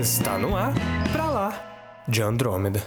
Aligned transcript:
Está 0.00 0.38
no 0.38 0.56
ar, 0.56 0.72
pra 1.12 1.26
lá, 1.26 2.02
de 2.08 2.22
Andrômeda. 2.22 2.82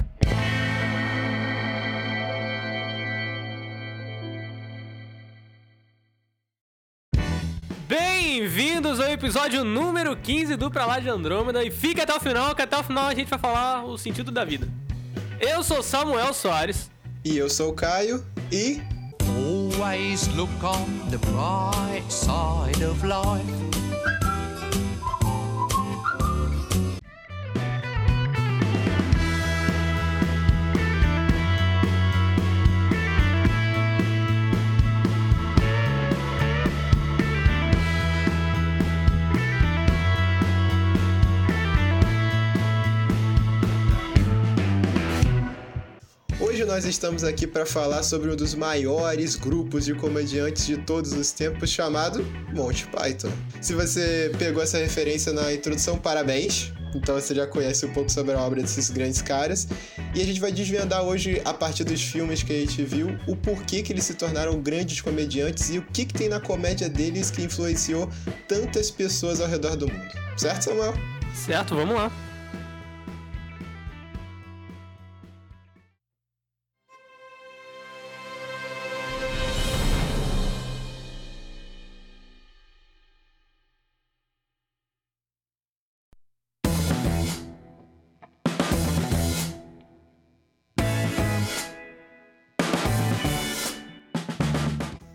Bem-vindos 7.87 8.99
ao 8.99 9.11
episódio 9.11 9.63
número 9.63 10.17
15 10.17 10.55
do 10.55 10.71
Pra 10.71 10.87
Lá 10.87 10.99
de 10.99 11.07
Andrômeda 11.07 11.63
e 11.63 11.69
fique 11.69 12.01
até 12.01 12.15
o 12.15 12.19
final, 12.19 12.55
que 12.55 12.63
até 12.63 12.79
o 12.79 12.83
final 12.83 13.05
a 13.05 13.13
gente 13.13 13.29
vai 13.29 13.37
falar 13.37 13.85
o 13.85 13.95
sentido 13.95 14.31
da 14.31 14.43
vida. 14.43 14.67
Eu 15.39 15.61
sou 15.61 15.83
Samuel 15.83 16.33
Soares. 16.33 16.89
E 17.23 17.37
eu 17.37 17.47
sou 17.47 17.69
o 17.69 17.73
Caio 17.75 18.25
e. 18.51 18.81
Always 19.37 20.29
look 20.29 20.51
on 20.63 21.11
the 21.11 21.19
bright 21.19 22.11
side 22.11 22.83
of 22.83 23.05
life. 23.05 23.72
Nós 46.73 46.85
estamos 46.85 47.23
aqui 47.23 47.45
para 47.45 47.67
falar 47.67 48.01
sobre 48.01 48.31
um 48.31 48.35
dos 48.35 48.55
maiores 48.55 49.35
grupos 49.35 49.85
de 49.85 49.93
comediantes 49.93 50.65
de 50.65 50.75
todos 50.75 51.13
os 51.13 51.31
tempos, 51.31 51.69
chamado 51.69 52.25
Monty 52.51 52.87
Python. 52.87 53.29
Se 53.61 53.75
você 53.75 54.31
pegou 54.39 54.63
essa 54.63 54.79
referência 54.79 55.31
na 55.31 55.53
introdução, 55.53 55.99
parabéns! 55.99 56.73
Então 56.95 57.13
você 57.13 57.35
já 57.35 57.45
conhece 57.45 57.85
um 57.85 57.93
pouco 57.93 58.11
sobre 58.11 58.33
a 58.33 58.39
obra 58.39 58.59
desses 58.59 58.89
grandes 58.89 59.21
caras. 59.21 59.67
E 60.15 60.21
a 60.21 60.25
gente 60.25 60.39
vai 60.39 60.51
desvendar 60.51 61.03
hoje, 61.03 61.39
a 61.45 61.53
partir 61.53 61.83
dos 61.83 62.01
filmes 62.01 62.41
que 62.41 62.51
a 62.51 62.59
gente 62.61 62.81
viu, 62.83 63.19
o 63.27 63.35
porquê 63.35 63.83
que 63.83 63.93
eles 63.93 64.05
se 64.05 64.15
tornaram 64.15 64.59
grandes 64.59 64.99
comediantes 64.99 65.69
e 65.69 65.77
o 65.77 65.83
que, 65.83 66.05
que 66.05 66.13
tem 66.15 66.27
na 66.27 66.39
comédia 66.39 66.89
deles 66.89 67.29
que 67.29 67.43
influenciou 67.43 68.09
tantas 68.47 68.89
pessoas 68.89 69.39
ao 69.39 69.47
redor 69.47 69.75
do 69.75 69.87
mundo. 69.87 70.11
Certo, 70.35 70.63
Samuel? 70.63 70.95
Certo, 71.35 71.75
vamos 71.75 71.93
lá. 71.93 72.11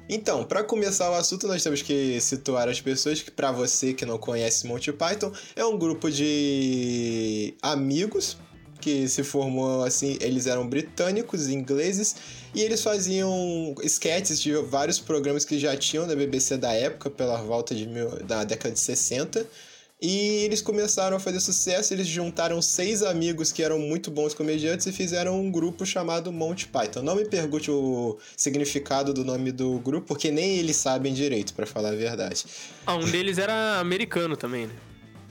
Então, 0.08 0.44
para 0.44 0.64
começar 0.64 1.10
o 1.10 1.14
assunto, 1.14 1.46
nós 1.46 1.62
temos 1.62 1.82
que 1.82 2.18
situar 2.20 2.68
as 2.68 2.80
pessoas 2.80 3.20
que, 3.20 3.30
para 3.30 3.52
você 3.52 3.92
que 3.92 4.06
não 4.06 4.16
conhece 4.16 4.66
Monty 4.66 4.92
Python, 4.92 5.30
é 5.54 5.64
um 5.64 5.76
grupo 5.78 6.10
de 6.10 7.54
amigos 7.60 8.38
que 8.80 9.08
se 9.08 9.22
formou 9.22 9.82
assim, 9.82 10.16
eles 10.20 10.46
eram 10.46 10.66
britânicos, 10.66 11.48
ingleses, 11.48 12.16
e 12.54 12.62
eles 12.62 12.82
faziam 12.82 13.74
sketches 13.82 14.40
de 14.40 14.54
vários 14.54 14.98
programas 14.98 15.44
que 15.44 15.58
já 15.58 15.76
tinham 15.76 16.06
da 16.06 16.14
BBC 16.14 16.56
da 16.56 16.72
época, 16.72 17.10
pela 17.10 17.36
volta 17.42 17.74
de 17.74 17.86
mil, 17.86 18.08
da 18.24 18.44
década 18.44 18.72
de 18.72 18.80
60. 18.80 19.46
E 20.00 20.44
eles 20.44 20.62
começaram 20.62 21.16
a 21.16 21.20
fazer 21.20 21.41
sucesso, 21.41 21.92
eles 21.92 22.06
juntaram 22.06 22.62
seis 22.62 23.02
amigos 23.02 23.50
que 23.50 23.64
eram 23.64 23.80
muito 23.80 24.12
bons 24.12 24.32
comediantes 24.32 24.86
e 24.86 24.92
fizeram 24.92 25.41
um 25.41 25.50
grupo 25.50 25.84
chamado 25.84 26.30
Monty 26.30 26.68
Python. 26.68 27.02
Não 27.02 27.16
me 27.16 27.24
pergunte 27.24 27.69
o 27.69 28.16
significado 28.36 29.12
do 29.12 29.25
nome 29.25 29.50
do 29.50 29.81
grupo, 29.81 30.06
porque 30.06 30.31
nem 30.31 30.59
eles 30.59 30.76
sabem 30.76 31.12
direito, 31.12 31.53
para 31.53 31.66
falar 31.66 31.88
a 31.88 31.97
verdade. 31.97 32.44
Ah, 32.86 32.94
um 32.94 33.10
deles 33.10 33.38
era 33.38 33.81
americano 33.81 34.36
também, 34.36 34.69
né? 34.69 34.75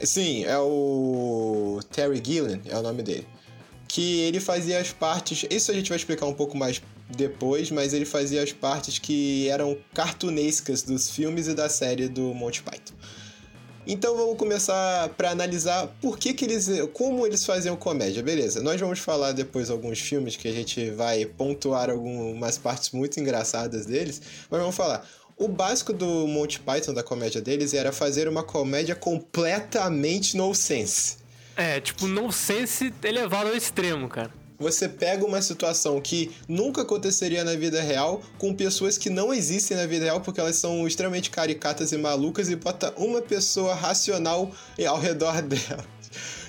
Sim, 0.01 0.44
é 0.44 0.57
o 0.59 1.79
Terry 1.89 2.22
Gilliam, 2.23 2.59
é 2.66 2.78
o 2.78 2.81
nome 2.81 3.01
dele. 3.01 3.25
Que 3.88 4.19
ele 4.19 4.41
fazia 4.41 4.79
as 4.79 4.91
partes. 4.91 5.45
Isso 5.49 5.72
a 5.72 5.73
gente 5.73 5.88
vai 5.88 5.97
explicar 5.97 6.25
um 6.25 6.34
pouco 6.34 6.57
mais 6.57 6.81
depois, 7.09 7.72
mas 7.72 7.94
ele 7.94 8.05
fazia 8.05 8.44
as 8.44 8.51
partes 8.51 8.99
que 8.99 9.47
eram 9.47 9.78
cartunescas 9.94 10.84
dos 10.84 11.09
filmes 11.09 11.47
e 11.47 11.53
da 11.53 11.69
série 11.69 12.09
do 12.09 12.34
Monty 12.34 12.61
Python. 12.61 12.94
Então 13.89 14.17
vamos 14.17 14.37
começar 14.37 15.07
para 15.09 15.31
analisar 15.31 15.87
por 16.01 16.19
que, 16.19 16.33
que 16.33 16.43
eles. 16.43 16.69
como 16.91 17.25
eles 17.25 17.45
faziam 17.45 17.77
comédia, 17.77 18.21
beleza? 18.21 18.61
Nós 18.61 18.81
vamos 18.81 18.99
falar 18.99 19.31
depois 19.31 19.69
alguns 19.69 19.99
filmes 19.99 20.35
que 20.35 20.45
a 20.45 20.51
gente 20.51 20.89
vai 20.91 21.25
pontuar 21.25 21.89
algumas 21.89 22.57
partes 22.57 22.91
muito 22.91 23.17
engraçadas 23.17 23.85
deles, 23.85 24.21
mas 24.51 24.59
vamos 24.59 24.75
falar. 24.75 25.07
O 25.37 25.47
básico 25.47 25.93
do 25.93 26.27
Monty 26.27 26.59
Python, 26.59 26.93
da 26.93 27.03
comédia 27.03 27.39
deles, 27.39 27.73
era 27.73 27.93
fazer 27.93 28.27
uma 28.27 28.43
comédia 28.43 28.95
completamente 28.95 30.35
no-sense. 30.35 31.17
É, 31.55 31.79
tipo, 31.79 32.07
nonsense 32.07 32.93
elevado 33.03 33.49
ao 33.49 33.55
extremo, 33.55 34.09
cara. 34.09 34.31
Você 34.59 34.90
pega 34.90 35.23
uma 35.23 35.41
situação 35.41 36.01
que 36.01 36.31
nunca 36.47 36.81
aconteceria 36.81 37.44
na 37.44 37.56
vida 37.56 37.79
real 37.79 38.22
com 38.40 38.56
pessoas 38.56 38.97
que 38.97 39.09
não 39.09 39.31
existem 39.31 39.78
na 39.78 39.85
vida 39.85 40.06
real 40.06 40.22
porque 40.22 40.40
elas 40.40 40.56
são 40.56 40.88
extremamente 40.88 41.29
caricatas 41.29 41.91
e 41.91 41.97
malucas 41.97 42.50
e 42.50 42.56
bota 42.56 42.91
uma 42.97 43.22
pessoa 43.22 43.75
racional 43.75 44.51
ao 44.88 45.00
redor 45.00 45.41
dela. 45.44 45.85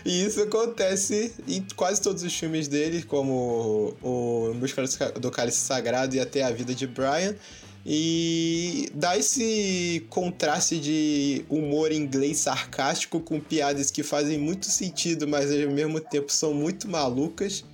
E 0.06 0.24
isso 0.24 0.40
acontece 0.40 1.32
em 1.46 1.62
quase 1.76 2.00
todos 2.00 2.22
os 2.22 2.32
filmes 2.32 2.66
dele, 2.66 3.02
como 3.02 3.94
o 4.02 4.54
Busca 4.54 4.82
do 5.20 5.30
Cálice 5.30 5.58
Sagrado 5.58 6.16
e 6.16 6.20
até 6.20 6.42
A 6.42 6.50
Vida 6.50 6.74
de 6.74 6.86
Brian. 6.86 7.34
E 7.84 8.90
dá 8.94 9.18
esse 9.18 10.06
contraste 10.08 10.78
de 10.78 11.44
humor 11.48 11.92
inglês 11.92 12.38
sarcástico 12.38 13.20
com 13.20 13.38
piadas 13.38 13.90
que 13.90 14.02
fazem 14.02 14.38
muito 14.38 14.66
sentido, 14.66 15.26
mas 15.28 15.50
ao 15.50 15.70
mesmo 15.70 16.00
tempo 16.00 16.32
são 16.32 16.54
muito 16.54 16.88
malucas. 16.88 17.64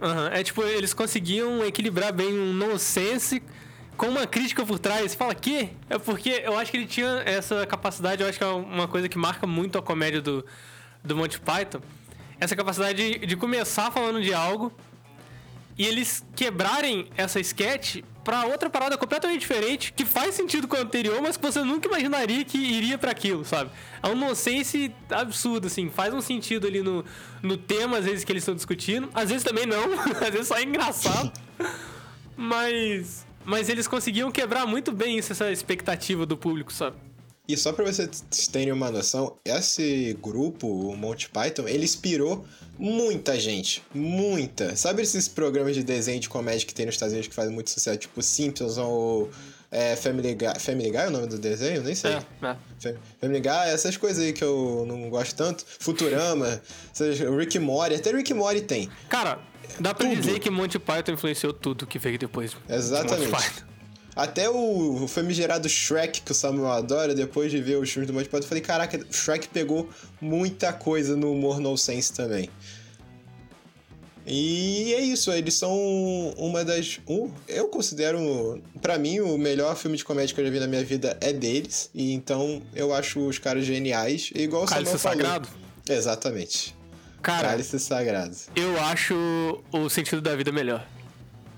Uhum. 0.00 0.26
É 0.32 0.42
tipo, 0.42 0.62
eles 0.62 0.92
conseguiam 0.92 1.64
equilibrar 1.64 2.12
bem 2.12 2.38
um 2.38 2.52
nonsense 2.52 3.42
com 3.96 4.06
uma 4.08 4.26
crítica 4.26 4.64
por 4.64 4.78
trás. 4.78 5.14
Fala, 5.14 5.34
que? 5.34 5.70
É 5.88 5.98
porque 5.98 6.42
eu 6.44 6.58
acho 6.58 6.70
que 6.70 6.76
ele 6.76 6.86
tinha 6.86 7.22
essa 7.24 7.66
capacidade, 7.66 8.22
eu 8.22 8.28
acho 8.28 8.38
que 8.38 8.44
é 8.44 8.48
uma 8.48 8.86
coisa 8.86 9.08
que 9.08 9.18
marca 9.18 9.46
muito 9.46 9.78
a 9.78 9.82
comédia 9.82 10.20
do, 10.20 10.44
do 11.02 11.16
Monty 11.16 11.40
Python. 11.40 11.80
Essa 12.38 12.54
capacidade 12.54 13.18
de, 13.18 13.26
de 13.26 13.36
começar 13.36 13.90
falando 13.90 14.22
de 14.22 14.34
algo 14.34 14.72
e 15.78 15.86
eles 15.86 16.24
quebrarem 16.34 17.08
essa 17.16 17.40
sketch 17.40 18.02
pra 18.26 18.44
outra 18.44 18.68
parada 18.68 18.98
completamente 18.98 19.38
diferente, 19.38 19.92
que 19.92 20.04
faz 20.04 20.34
sentido 20.34 20.66
com 20.66 20.76
o 20.76 20.80
anterior, 20.80 21.22
mas 21.22 21.36
que 21.36 21.42
você 21.46 21.62
nunca 21.62 21.86
imaginaria 21.86 22.44
que 22.44 22.58
iria 22.58 22.98
para 22.98 23.12
aquilo, 23.12 23.44
sabe? 23.44 23.70
É 24.02 24.08
um 24.08 24.16
nonsense 24.16 24.92
absurdo, 25.08 25.68
assim, 25.68 25.88
faz 25.90 26.12
um 26.12 26.20
sentido 26.20 26.66
ali 26.66 26.82
no, 26.82 27.04
no 27.40 27.56
tema, 27.56 27.98
às 27.98 28.04
vezes, 28.04 28.24
que 28.24 28.32
eles 28.32 28.42
estão 28.42 28.56
discutindo, 28.56 29.08
às 29.14 29.28
vezes 29.28 29.44
também 29.44 29.64
não, 29.64 29.92
às 30.20 30.30
vezes 30.30 30.48
só 30.48 30.56
é 30.56 30.64
engraçado, 30.64 31.32
mas, 32.36 33.24
mas 33.44 33.68
eles 33.68 33.86
conseguiam 33.86 34.32
quebrar 34.32 34.66
muito 34.66 34.90
bem 34.90 35.16
isso, 35.16 35.30
essa 35.30 35.52
expectativa 35.52 36.26
do 36.26 36.36
público, 36.36 36.72
sabe? 36.72 36.96
E 37.48 37.56
só 37.56 37.72
para 37.72 37.84
vocês 37.84 38.24
terem 38.50 38.72
uma 38.72 38.90
noção, 38.90 39.36
esse 39.44 40.18
grupo, 40.20 40.66
o 40.66 40.96
Monty 40.96 41.28
Python, 41.28 41.68
ele 41.68 41.84
inspirou 41.84 42.44
muita 42.76 43.38
gente. 43.38 43.82
Muita. 43.94 44.74
Sabe 44.74 45.02
esses 45.02 45.28
programas 45.28 45.74
de 45.74 45.84
desenho 45.84 46.18
de 46.18 46.28
comédia 46.28 46.66
que 46.66 46.74
tem 46.74 46.86
nos 46.86 46.96
Estados 46.96 47.12
Unidos 47.12 47.28
que 47.28 47.34
fazem 47.34 47.54
muito 47.54 47.70
sucesso, 47.70 47.98
tipo 47.98 48.20
Simpsons 48.20 48.78
ou 48.78 49.30
é, 49.70 49.94
Family 49.94 50.34
Guy? 50.34 50.58
Family 50.58 50.90
Guy 50.90 50.98
é 50.98 51.06
o 51.06 51.10
nome 51.10 51.28
do 51.28 51.38
desenho? 51.38 51.82
Nem 51.82 51.94
sei. 51.94 52.14
É, 52.14 52.56
é. 52.84 52.96
Family 53.20 53.40
Guy, 53.40 53.70
essas 53.72 53.96
coisas 53.96 54.24
aí 54.24 54.32
que 54.32 54.42
eu 54.42 54.84
não 54.88 55.08
gosto 55.08 55.36
tanto. 55.36 55.64
Futurama, 55.78 56.60
Rick 57.38 57.60
Morty, 57.60 57.94
até 57.94 58.10
Rick 58.10 58.34
Morty 58.34 58.62
tem. 58.62 58.90
Cara, 59.08 59.38
dá 59.78 59.94
pra 59.94 60.08
tudo. 60.08 60.20
dizer 60.20 60.40
que 60.40 60.50
Monty 60.50 60.80
Python 60.80 61.12
influenciou 61.12 61.52
tudo 61.52 61.86
que 61.86 61.98
veio 61.98 62.18
depois. 62.18 62.56
Exatamente. 62.68 63.26
De 63.26 63.75
até 64.16 64.48
o 64.48 65.06
famigerado 65.06 65.68
Shrek, 65.68 66.22
que 66.22 66.32
o 66.32 66.34
Samuel 66.34 66.72
adora, 66.72 67.14
depois 67.14 67.50
de 67.50 67.60
ver 67.60 67.76
os 67.76 67.90
filmes 67.90 68.06
do 68.06 68.14
Monty 68.14 68.30
Python, 68.30 68.44
eu 68.44 68.48
falei, 68.48 68.62
caraca, 68.62 68.98
Shrek 69.10 69.48
pegou 69.48 69.90
muita 70.18 70.72
coisa 70.72 71.14
no 71.14 71.32
humor 71.32 71.60
no 71.60 71.76
sense 71.76 72.14
também. 72.14 72.48
E 74.26 74.92
é 74.94 75.00
isso, 75.00 75.30
eles 75.30 75.54
são 75.54 75.70
uma 76.36 76.64
das. 76.64 76.98
Um, 77.06 77.30
eu 77.46 77.68
considero, 77.68 78.60
para 78.82 78.98
mim, 78.98 79.20
o 79.20 79.38
melhor 79.38 79.76
filme 79.76 79.96
de 79.96 80.04
comédia 80.04 80.34
que 80.34 80.40
eu 80.40 80.44
já 80.44 80.50
vi 80.50 80.58
na 80.58 80.66
minha 80.66 80.82
vida 80.82 81.16
é 81.20 81.32
deles. 81.32 81.90
E 81.94 82.12
então 82.12 82.60
eu 82.74 82.92
acho 82.92 83.20
os 83.20 83.38
caras 83.38 83.64
geniais. 83.64 84.30
E 84.34 84.42
igual 84.42 84.64
o 84.64 84.66
Cálice 84.66 84.98
Sagrado? 84.98 85.48
Exatamente. 85.88 86.74
Cara, 87.22 87.50
Cálice 87.50 87.78
Sagrado. 87.78 88.34
Eu 88.56 88.80
acho 88.80 89.14
o 89.70 89.88
sentido 89.88 90.20
da 90.20 90.34
vida 90.34 90.50
melhor. 90.50 90.84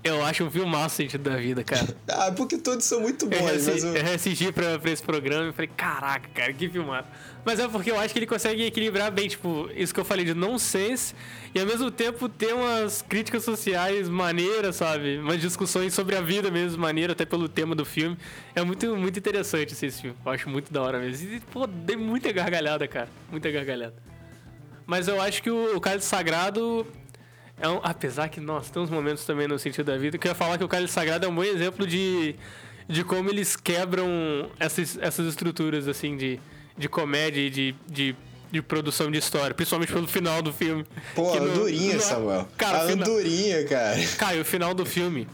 Eu 0.01 0.23
acho 0.23 0.45
um 0.45 0.49
filmaço 0.51 0.95
sentido 0.95 1.29
da 1.29 1.35
vida, 1.35 1.63
cara. 1.63 1.87
Ah, 2.07 2.31
porque 2.31 2.57
todos 2.57 2.85
são 2.85 3.01
muito 3.01 3.25
Eu 3.25 3.29
bons, 3.29 3.67
mas 3.67 3.83
o- 3.83 3.87
eu 3.87 4.03
reassisti 4.03 4.51
pra, 4.51 4.77
pra 4.79 4.91
esse 4.91 5.01
programa 5.03 5.49
e 5.49 5.53
falei, 5.53 5.69
caraca, 5.75 6.27
cara, 6.33 6.53
que 6.53 6.69
filmado. 6.69 7.07
Mas 7.45 7.59
é 7.59 7.67
porque 7.67 7.91
eu 7.91 7.99
acho 7.99 8.13
que 8.13 8.19
ele 8.19 8.25
consegue 8.27 8.63
equilibrar 8.63 9.11
bem, 9.11 9.27
tipo, 9.27 9.69
isso 9.75 9.93
que 9.93 9.99
eu 9.99 10.05
falei 10.05 10.25
de 10.25 10.33
nonsense 10.33 11.13
e 11.55 11.59
ao 11.59 11.65
mesmo 11.65 11.89
tempo 11.91 12.27
ter 12.29 12.53
umas 12.53 13.01
críticas 13.01 13.43
sociais 13.43 14.07
maneiras, 14.09 14.75
sabe? 14.77 15.17
Umas 15.19 15.39
discussões 15.41 15.93
sobre 15.93 16.15
a 16.15 16.21
vida 16.21 16.49
mesmo, 16.51 16.81
maneira, 16.81 17.13
até 17.13 17.25
pelo 17.25 17.47
tema 17.49 17.73
do 17.75 17.85
filme. 17.85 18.17
É 18.55 18.63
muito, 18.63 18.95
muito 18.95 19.17
interessante 19.19 19.73
esse 19.73 19.91
filme. 20.01 20.15
Eu 20.25 20.31
acho 20.31 20.49
muito 20.49 20.71
da 20.73 20.81
hora 20.81 20.99
mesmo. 20.99 21.33
E, 21.33 21.39
pô, 21.39 21.65
dei 21.67 21.95
muita 21.95 22.31
gargalhada, 22.31 22.87
cara. 22.87 23.09
Muita 23.31 23.49
gargalhada. 23.51 23.95
Mas 24.85 25.07
eu 25.07 25.21
acho 25.21 25.41
que 25.43 25.49
o, 25.51 25.75
o 25.77 25.79
Cálice 25.81 26.07
Sagrado 26.07 26.85
é 27.59 27.67
um, 27.69 27.79
apesar 27.83 28.29
que, 28.29 28.39
nossa, 28.39 28.71
tem 28.71 28.81
uns 28.81 28.89
momentos 28.89 29.25
também 29.25 29.47
no 29.47 29.57
sentido 29.59 29.85
da 29.87 29.97
vida 29.97 30.17
que 30.17 30.27
eu 30.27 30.31
ia 30.31 30.35
falar 30.35 30.57
que 30.57 30.63
o 30.63 30.67
Cálice 30.67 30.93
Sagrado 30.93 31.25
é 31.25 31.29
um 31.29 31.35
bom 31.35 31.43
exemplo 31.43 31.85
de, 31.85 32.35
de 32.87 33.03
como 33.03 33.29
eles 33.29 33.55
quebram 33.55 34.49
essas, 34.59 34.97
essas 35.01 35.27
estruturas, 35.27 35.87
assim, 35.87 36.15
de, 36.17 36.39
de 36.77 36.87
comédia 36.89 37.41
e 37.41 37.49
de, 37.49 37.75
de, 37.87 38.15
de 38.51 38.61
produção 38.61 39.11
de 39.11 39.17
história, 39.17 39.53
principalmente 39.53 39.91
pelo 39.91 40.07
final 40.07 40.41
do 40.41 40.53
filme. 40.53 40.85
Pô, 41.15 41.31
Que 41.31 41.39
no- 41.39 41.51
andorinha, 41.51 41.95
no- 41.95 42.01
Samuel. 42.01 42.47
Cara, 42.57 42.83
a 42.83 42.87
final- 42.87 43.07
andorinha, 43.09 43.63
cara. 43.65 43.97
Cara, 44.17 44.35
e 44.35 44.41
o 44.41 44.45
final 44.45 44.73
do 44.73 44.85
filme 44.85 45.27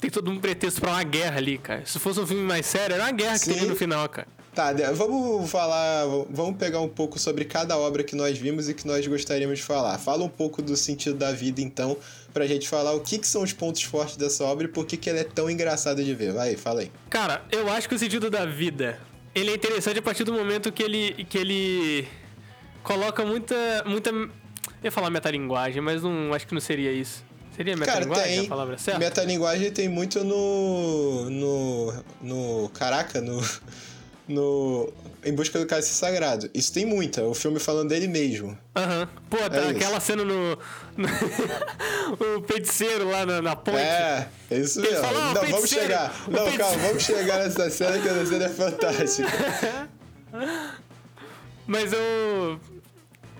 tem 0.00 0.10
todo 0.10 0.30
um 0.30 0.38
pretexto 0.38 0.80
pra 0.80 0.90
uma 0.90 1.02
guerra 1.02 1.38
ali, 1.38 1.58
cara. 1.58 1.82
Se 1.84 1.98
fosse 1.98 2.20
um 2.20 2.26
filme 2.26 2.42
mais 2.42 2.66
sério, 2.66 2.94
era 2.94 3.04
uma 3.04 3.12
guerra 3.12 3.32
que 3.34 3.44
Sim. 3.46 3.52
teria 3.54 3.68
no 3.68 3.76
final, 3.76 4.08
cara. 4.08 4.28
Tá, 4.58 4.72
vamos 4.92 5.48
falar, 5.48 6.04
vamos 6.28 6.56
pegar 6.56 6.80
um 6.80 6.88
pouco 6.88 7.16
sobre 7.16 7.44
cada 7.44 7.78
obra 7.78 8.02
que 8.02 8.16
nós 8.16 8.36
vimos 8.36 8.68
e 8.68 8.74
que 8.74 8.88
nós 8.88 9.06
gostaríamos 9.06 9.58
de 9.58 9.64
falar. 9.64 9.96
Fala 9.98 10.24
um 10.24 10.28
pouco 10.28 10.60
do 10.60 10.76
sentido 10.76 11.16
da 11.16 11.30
vida, 11.30 11.60
então, 11.60 11.96
pra 12.34 12.44
gente 12.44 12.68
falar 12.68 12.92
o 12.92 12.98
que, 12.98 13.18
que 13.18 13.26
são 13.28 13.44
os 13.44 13.52
pontos 13.52 13.84
fortes 13.84 14.16
dessa 14.16 14.42
obra 14.42 14.64
e 14.64 14.68
por 14.68 14.84
que, 14.84 14.96
que 14.96 15.08
ela 15.08 15.20
é 15.20 15.22
tão 15.22 15.48
engraçada 15.48 16.02
de 16.02 16.12
ver. 16.12 16.32
Vai, 16.32 16.56
fala 16.56 16.80
aí. 16.80 16.90
Cara, 17.08 17.44
eu 17.52 17.70
acho 17.70 17.88
que 17.88 17.94
o 17.94 17.98
sentido 18.00 18.28
da 18.28 18.46
vida, 18.46 18.98
ele 19.32 19.52
é 19.52 19.54
interessante 19.54 20.00
a 20.00 20.02
partir 20.02 20.24
do 20.24 20.32
momento 20.32 20.72
que 20.72 20.82
ele, 20.82 21.24
que 21.30 21.38
ele 21.38 22.08
coloca 22.82 23.24
muita, 23.24 23.84
muita, 23.86 24.10
eu 24.10 24.28
ia 24.82 24.90
falar 24.90 25.08
metalinguagem, 25.08 25.80
mas 25.80 26.02
não, 26.02 26.34
acho 26.34 26.48
que 26.48 26.52
não 26.54 26.60
seria 26.60 26.90
isso. 26.90 27.24
Seria 27.54 27.76
Cara, 27.76 28.00
metalinguagem 28.00 28.36
tem. 28.38 28.46
a 28.46 28.48
palavra 28.48 28.78
certa? 28.78 28.98
Metalinguagem 28.98 29.70
tem 29.70 29.88
muito 29.88 30.24
no. 30.24 31.30
no. 31.30 32.04
no. 32.22 32.68
Caraca, 32.70 33.20
no. 33.20 33.40
No. 34.28 34.92
Em 35.24 35.34
busca 35.34 35.58
do 35.58 35.66
cálice 35.66 35.90
sagrado. 35.94 36.48
Isso 36.54 36.72
tem 36.72 36.86
muita, 36.86 37.24
o 37.24 37.34
filme 37.34 37.58
falando 37.58 37.88
dele 37.88 38.06
mesmo. 38.06 38.56
Aham. 38.76 39.08
Pô, 39.28 39.36
tá, 39.36 39.56
É 39.56 39.60
isso. 39.62 39.70
aquela 39.70 40.00
cena 40.00 40.24
no, 40.24 40.50
no- 40.96 41.08
o 42.38 42.42
feiticeiro 42.46 43.10
lá 43.10 43.26
na, 43.26 43.42
na 43.42 43.56
ponte. 43.56 43.76
É, 43.78 44.28
é 44.50 44.58
isso 44.58 44.80
mesmo. 44.80 44.98
fala, 44.98 45.30
"Ah, 45.30 45.34
não, 45.34 45.44
vamos 45.50 45.68
chegar. 45.68 46.14
o 46.26 46.30
Não, 46.30 46.38
feiticeiro." 46.44 46.58
calma, 46.58 46.82
vamos 46.88 47.02
chegar 47.02 47.38
nessa 47.38 47.68
cena 47.70 47.98
que 48.00 48.08
essa 48.08 48.26
cena 48.26 48.44
é 48.44 48.48
fantástica. 48.48 49.28
Mas 51.66 51.92
o, 51.92 52.58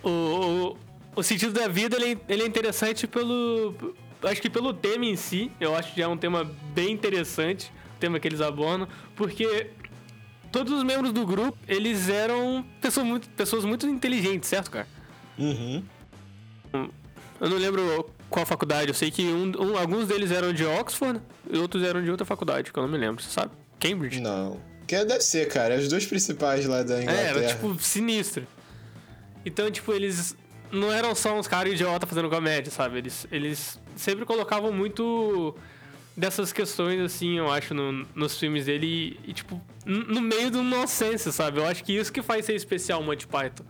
o, 0.02 0.08
o, 0.10 0.76
o 1.16 1.22
sentido 1.22 1.52
da 1.52 1.68
vida, 1.68 1.96
ele, 1.96 2.18
ele 2.28 2.42
é 2.42 2.46
interessante 2.46 3.06
pelo... 3.06 3.74
Acho 4.22 4.42
que 4.42 4.50
pelo 4.50 4.74
tema 4.74 5.06
em 5.06 5.14
si, 5.16 5.50
eu 5.60 5.74
acho 5.76 5.94
que 5.94 6.02
é 6.02 6.08
um 6.08 6.16
tema 6.16 6.44
bem 6.74 6.90
interessante, 6.92 7.72
o 7.96 8.00
tema 8.00 8.18
que 8.18 8.26
eles 8.26 8.40
abordam, 8.40 8.88
porque 9.14 9.68
todos 10.52 10.72
os 10.72 10.82
membros 10.82 11.12
do 11.12 11.26
grupo, 11.26 11.56
eles 11.66 12.08
eram 12.08 12.64
pessoas 12.80 13.06
muito, 13.06 13.28
pessoas 13.30 13.64
muito 13.64 13.86
inteligentes, 13.86 14.48
certo, 14.48 14.70
cara? 14.70 14.86
Uhum. 15.38 15.82
Eu 17.40 17.48
não 17.48 17.56
lembro 17.56 18.10
qual 18.28 18.44
faculdade, 18.44 18.88
eu 18.88 18.94
sei 18.94 19.10
que 19.10 19.22
um, 19.22 19.52
um- 19.60 19.78
alguns 19.78 20.06
deles 20.08 20.30
eram 20.30 20.52
de 20.52 20.64
Oxford 20.64 21.20
e 21.50 21.56
outros 21.58 21.82
eram 21.82 22.02
de 22.02 22.10
outra 22.10 22.26
faculdade, 22.26 22.72
que 22.72 22.78
eu 22.78 22.82
não 22.82 22.90
me 22.90 22.98
lembro, 22.98 23.22
você 23.22 23.30
sabe? 23.30 23.52
Cambridge? 23.78 24.20
Não. 24.20 24.60
Que 24.86 25.04
deve 25.04 25.20
ser, 25.20 25.46
cara. 25.48 25.74
As 25.76 25.86
duas 25.88 26.04
principais 26.06 26.66
lá 26.66 26.82
da 26.82 26.98
É, 26.98 27.02
Inglaterra. 27.02 27.28
era 27.40 27.46
tipo 27.48 27.78
sinistro. 27.80 28.46
Então, 29.46 29.70
tipo, 29.70 29.92
eles 29.92 30.34
não 30.72 30.90
eram 30.92 31.14
só 31.14 31.38
uns 31.38 31.46
caras 31.46 31.72
idiotas 31.74 32.08
fazendo 32.08 32.28
comédia, 32.28 32.70
sabe? 32.72 32.98
Eles, 32.98 33.26
eles 33.30 33.78
sempre 33.96 34.24
colocavam 34.24 34.72
muito 34.72 35.54
dessas 36.18 36.52
questões, 36.52 37.00
assim, 37.00 37.38
eu 37.38 37.50
acho, 37.50 37.72
no- 37.72 38.06
nos 38.14 38.36
filmes 38.38 38.66
dele 38.66 39.18
e, 39.26 39.32
tipo, 39.32 39.60
no 39.86 40.20
meio 40.20 40.50
do 40.50 40.62
nonsense, 40.62 41.32
sabe? 41.32 41.58
Eu 41.60 41.66
acho 41.66 41.82
que 41.84 41.92
isso 41.96 42.12
que 42.12 42.20
faz 42.20 42.44
ser 42.44 42.54
especial 42.54 43.00
o 43.00 43.04
Monty 43.04 43.26
Python. 43.26 43.64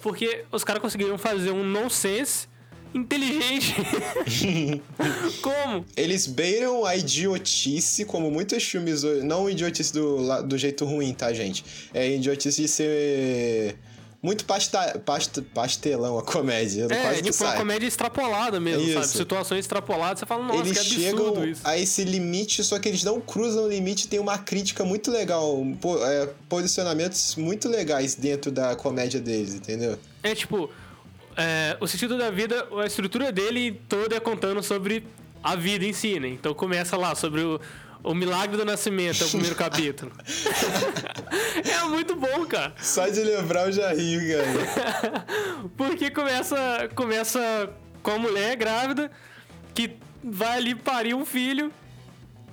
Porque 0.00 0.44
os 0.52 0.62
caras 0.62 0.80
conseguiram 0.80 1.18
fazer 1.18 1.50
um 1.50 1.64
nonsense 1.64 2.46
inteligente. 2.94 3.74
Como? 5.42 5.84
Eles 5.96 6.26
beiram 6.26 6.84
a 6.84 6.96
idiotice, 6.96 8.04
como 8.04 8.30
muitos 8.30 8.62
filmes. 8.64 9.02
Não 9.24 9.50
idiotice 9.50 9.92
do, 9.92 10.42
do 10.42 10.56
jeito 10.56 10.84
ruim, 10.84 11.12
tá, 11.12 11.32
gente? 11.32 11.64
É 11.92 12.14
idiotice 12.14 12.62
de 12.62 12.68
ser. 12.68 13.76
Muito 14.20 14.44
pasta, 14.44 15.00
pasta, 15.04 15.42
pastelão 15.54 16.18
a 16.18 16.24
comédia. 16.24 16.88
É, 16.90 17.02
quase 17.02 17.22
tipo, 17.22 17.36
uma 17.44 17.50
sai. 17.50 17.56
comédia 17.56 17.86
extrapolada 17.86 18.58
mesmo, 18.58 18.82
Isso. 18.82 18.94
sabe? 18.94 19.06
Situações 19.06 19.60
extrapoladas, 19.60 20.18
você 20.18 20.26
fala, 20.26 20.44
nossa, 20.44 20.60
eles 20.60 20.78
que 20.78 20.84
chegam 20.86 21.44
isso. 21.44 21.60
a 21.62 21.78
esse 21.78 22.02
limite, 22.02 22.64
só 22.64 22.80
que 22.80 22.88
eles 22.88 23.04
não 23.04 23.20
cruzam 23.20 23.64
o 23.64 23.68
limite 23.68 24.08
tem 24.08 24.18
uma 24.18 24.36
crítica 24.36 24.84
muito 24.84 25.08
legal, 25.12 25.64
é, 26.04 26.28
posicionamentos 26.48 27.36
muito 27.36 27.68
legais 27.68 28.16
dentro 28.16 28.50
da 28.50 28.74
comédia 28.74 29.20
deles, 29.20 29.54
entendeu? 29.54 29.96
É 30.24 30.34
tipo, 30.34 30.68
é, 31.36 31.76
o 31.80 31.86
sentido 31.86 32.18
da 32.18 32.28
vida, 32.28 32.66
a 32.82 32.86
estrutura 32.86 33.30
dele 33.30 33.80
toda 33.88 34.16
é 34.16 34.20
contando 34.20 34.60
sobre 34.64 35.06
a 35.40 35.54
vida 35.54 35.84
em 35.84 35.92
si, 35.92 36.18
né? 36.18 36.26
Então 36.26 36.52
começa 36.52 36.96
lá 36.96 37.14
sobre 37.14 37.42
o, 37.42 37.60
o 38.02 38.14
milagre 38.14 38.56
do 38.56 38.64
nascimento, 38.64 39.22
é 39.22 39.26
o 39.26 39.30
primeiro 39.30 39.56
capítulo. 39.56 40.12
é 41.64 41.84
muito 41.88 42.14
bom, 42.16 42.46
cara. 42.46 42.74
Só 42.80 43.08
de 43.08 43.22
lembrar 43.22 43.66
eu 43.66 43.72
já 43.72 43.92
rio, 43.92 44.20
cara. 44.20 45.26
Porque 45.76 46.10
começa, 46.10 46.88
começa 46.94 47.70
com 48.02 48.12
a 48.12 48.18
mulher 48.18 48.56
grávida 48.56 49.10
que 49.74 49.96
vai 50.22 50.58
ali 50.58 50.74
parir 50.74 51.14
um 51.14 51.24
filho 51.24 51.72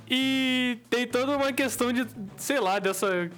e 0.09 0.77
tem 0.89 1.07
toda 1.07 1.35
uma 1.35 1.51
questão 1.51 1.91
de, 1.91 2.05
sei 2.37 2.59
lá, 2.59 2.79
dessa 2.79 3.29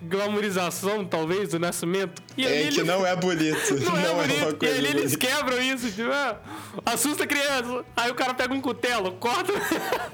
glamorização, 0.00 1.04
talvez, 1.04 1.50
do 1.50 1.58
nascimento. 1.58 2.22
E 2.36 2.44
É 2.46 2.48
que 2.48 2.54
ele- 2.80 2.82
não 2.84 3.06
é 3.06 3.14
bonito. 3.16 3.74
Não, 3.84 3.96
é 3.98 4.10
uma 4.10 4.22
bonito. 4.22 4.48
E 4.50 4.54
coisa 4.56 4.74
ali 4.78 4.86
eles 4.88 5.16
quebram 5.16 5.60
isso, 5.62 5.90
tipo, 5.90 6.10
ah, 6.10 6.36
assusta 6.86 7.24
a 7.24 7.26
criança. 7.26 7.84
Aí 7.96 8.10
o 8.10 8.14
cara 8.14 8.32
pega 8.34 8.54
um 8.54 8.60
cutelo, 8.60 9.12
corta, 9.12 9.52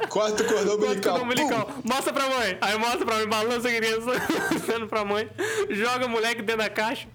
Corta 0.09 0.43
o 0.43 0.47
cordão 0.47 0.79
corta 0.79 0.83
o 0.83 0.89
umbilical. 0.89 1.23
umbilical. 1.23 1.71
Mostra 1.85 2.13
pra 2.13 2.29
mãe. 2.29 2.59
Aí 2.61 2.79
mostra 2.79 3.05
pra 3.05 3.15
mãe, 3.17 3.29
balança 3.29 3.69
a 3.69 3.73
criança, 3.73 4.11
mostrando 4.53 4.87
pra 4.89 5.05
mãe, 5.05 5.29
joga 5.71 6.07
o 6.07 6.09
moleque 6.09 6.43
dentro 6.43 6.63
da 6.63 6.71
caixa. 6.71 7.07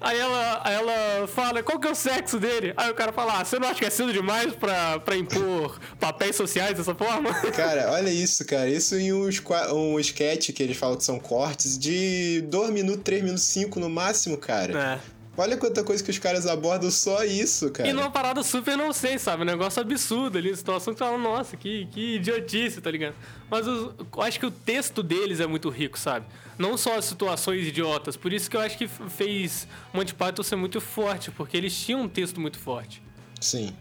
Aí 0.00 0.18
ela, 0.18 0.62
ela 0.66 1.26
fala, 1.28 1.62
qual 1.62 1.78
que 1.78 1.86
é 1.86 1.90
o 1.90 1.94
sexo 1.94 2.38
dele? 2.38 2.72
Aí 2.76 2.90
o 2.90 2.94
cara 2.94 3.12
fala, 3.12 3.40
ah, 3.40 3.44
você 3.44 3.58
não 3.58 3.68
acha 3.68 3.78
que 3.80 3.84
é 3.86 3.90
cedo 3.90 4.12
demais 4.12 4.52
pra, 4.54 4.98
pra 5.00 5.16
impor 5.16 5.78
papéis 5.98 6.36
sociais 6.36 6.76
dessa 6.76 6.94
forma? 6.94 7.32
Cara, 7.54 7.90
olha 7.92 8.10
isso, 8.10 8.44
cara. 8.44 8.68
Isso 8.68 8.96
em 8.96 9.10
qua- 9.40 9.72
um 9.72 9.98
sketch 10.00 10.50
que 10.52 10.62
eles 10.62 10.76
falam 10.76 10.96
que 10.96 11.04
são 11.04 11.18
cortes 11.18 11.78
de 11.78 12.42
2 12.48 12.70
minutos, 12.70 13.02
3 13.04 13.22
minutos, 13.22 13.44
5 13.44 13.78
no 13.80 13.88
máximo, 13.88 14.36
cara. 14.44 15.00
É. 15.10 15.14
Olha 15.36 15.56
quanta 15.56 15.82
coisa 15.82 16.02
que 16.04 16.10
os 16.12 16.18
caras 16.18 16.46
abordam 16.46 16.88
só 16.92 17.24
isso, 17.24 17.68
cara. 17.72 17.88
E 17.88 17.92
numa 17.92 18.08
parada 18.08 18.40
super 18.44 18.76
não 18.76 18.92
sei, 18.92 19.18
sabe? 19.18 19.42
Um 19.42 19.46
negócio 19.46 19.82
absurdo 19.82 20.38
ali, 20.38 20.54
situação 20.56 20.92
que 20.94 20.98
fala, 21.00 21.18
nossa, 21.18 21.56
que, 21.56 21.86
que 21.86 22.14
idiotice, 22.16 22.80
tá 22.80 22.88
ligado? 22.88 23.16
Mas 23.50 23.66
os- 23.66 23.92
eu 23.98 24.22
acho 24.22 24.38
que 24.38 24.46
o 24.46 24.50
texto 24.52 25.02
deles 25.02 25.40
é 25.40 25.46
muito 25.46 25.68
rico, 25.70 25.98
sabe? 25.98 26.24
Não 26.56 26.76
só 26.76 26.96
as 26.98 27.04
situações 27.06 27.66
idiotas. 27.66 28.16
Por 28.16 28.32
isso 28.32 28.48
que 28.48 28.56
eu 28.56 28.60
acho 28.60 28.78
que 28.78 28.86
fez 28.86 29.66
Monty 29.92 30.14
Python 30.14 30.42
ser 30.44 30.54
muito 30.54 30.80
forte, 30.80 31.32
porque 31.32 31.56
eles 31.56 31.76
tinham 31.76 32.02
um 32.02 32.08
texto 32.08 32.40
muito 32.40 32.58
forte. 32.60 33.02
Sim. 33.40 33.74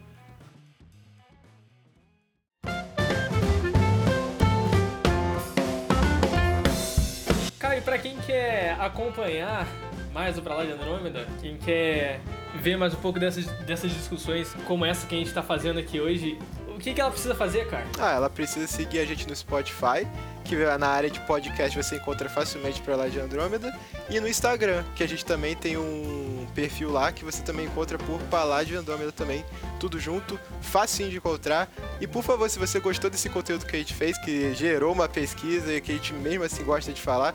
Cara, 7.59 7.77
e 7.77 7.81
pra 7.81 7.97
quem 7.97 8.17
quer 8.19 8.75
acompanhar 8.79 9.67
mais 10.13 10.37
o 10.37 10.41
Pra 10.41 10.55
Lá 10.55 10.63
de 10.63 10.71
Andrômeda, 10.71 11.27
quem 11.41 11.57
quer 11.57 12.21
ver 12.61 12.77
mais 12.77 12.93
um 12.93 12.97
pouco 12.97 13.19
dessas, 13.19 13.47
dessas 13.65 13.91
discussões 13.91 14.55
como 14.67 14.85
essa 14.85 15.07
que 15.07 15.15
a 15.15 15.17
gente 15.17 15.33
tá 15.33 15.41
fazendo 15.41 15.79
aqui 15.79 15.99
hoje, 15.99 16.37
o 16.67 16.77
que, 16.77 16.93
que 16.93 17.01
ela 17.01 17.09
precisa 17.09 17.33
fazer, 17.33 17.67
cara? 17.67 17.85
Ah, 17.99 18.13
ela 18.13 18.29
precisa 18.29 18.67
seguir 18.67 18.99
a 18.99 19.05
gente 19.05 19.27
no 19.27 19.35
Spotify, 19.35 20.07
que 20.43 20.55
na 20.77 20.87
área 20.87 21.09
de 21.09 21.19
podcast 21.21 21.75
você 21.75 21.95
encontra 21.95 22.29
facilmente 22.29 22.79
pra 22.81 22.95
lá 22.95 23.07
de 23.07 23.19
Andrômeda, 23.19 23.75
e 24.07 24.19
no 24.19 24.27
Instagram, 24.27 24.83
que 24.95 25.03
a 25.03 25.07
gente 25.07 25.25
também 25.25 25.55
tem 25.55 25.77
um 25.77 26.45
perfil 26.53 26.91
lá 26.91 27.11
que 27.11 27.25
você 27.25 27.41
também 27.41 27.65
encontra 27.65 27.97
por 27.97 28.21
Palá 28.23 28.63
de 28.63 28.75
Andrômeda 28.75 29.11
também, 29.11 29.43
tudo 29.79 29.99
junto, 29.99 30.39
facinho 30.61 31.09
de 31.09 31.17
encontrar. 31.17 31.67
E 31.99 32.05
por 32.05 32.21
favor, 32.23 32.47
se 32.49 32.59
você 32.59 32.79
gostou 32.79 33.09
desse 33.09 33.29
conteúdo 33.29 33.65
que 33.65 33.75
a 33.75 33.79
gente 33.79 33.95
fez, 33.95 34.15
que 34.19 34.53
gerou 34.53 34.93
uma 34.93 35.09
pesquisa 35.09 35.73
e 35.73 35.81
que 35.81 35.91
a 35.91 35.95
gente 35.95 36.13
mesmo 36.13 36.43
assim 36.43 36.63
gosta 36.63 36.93
de 36.93 37.01
falar, 37.01 37.33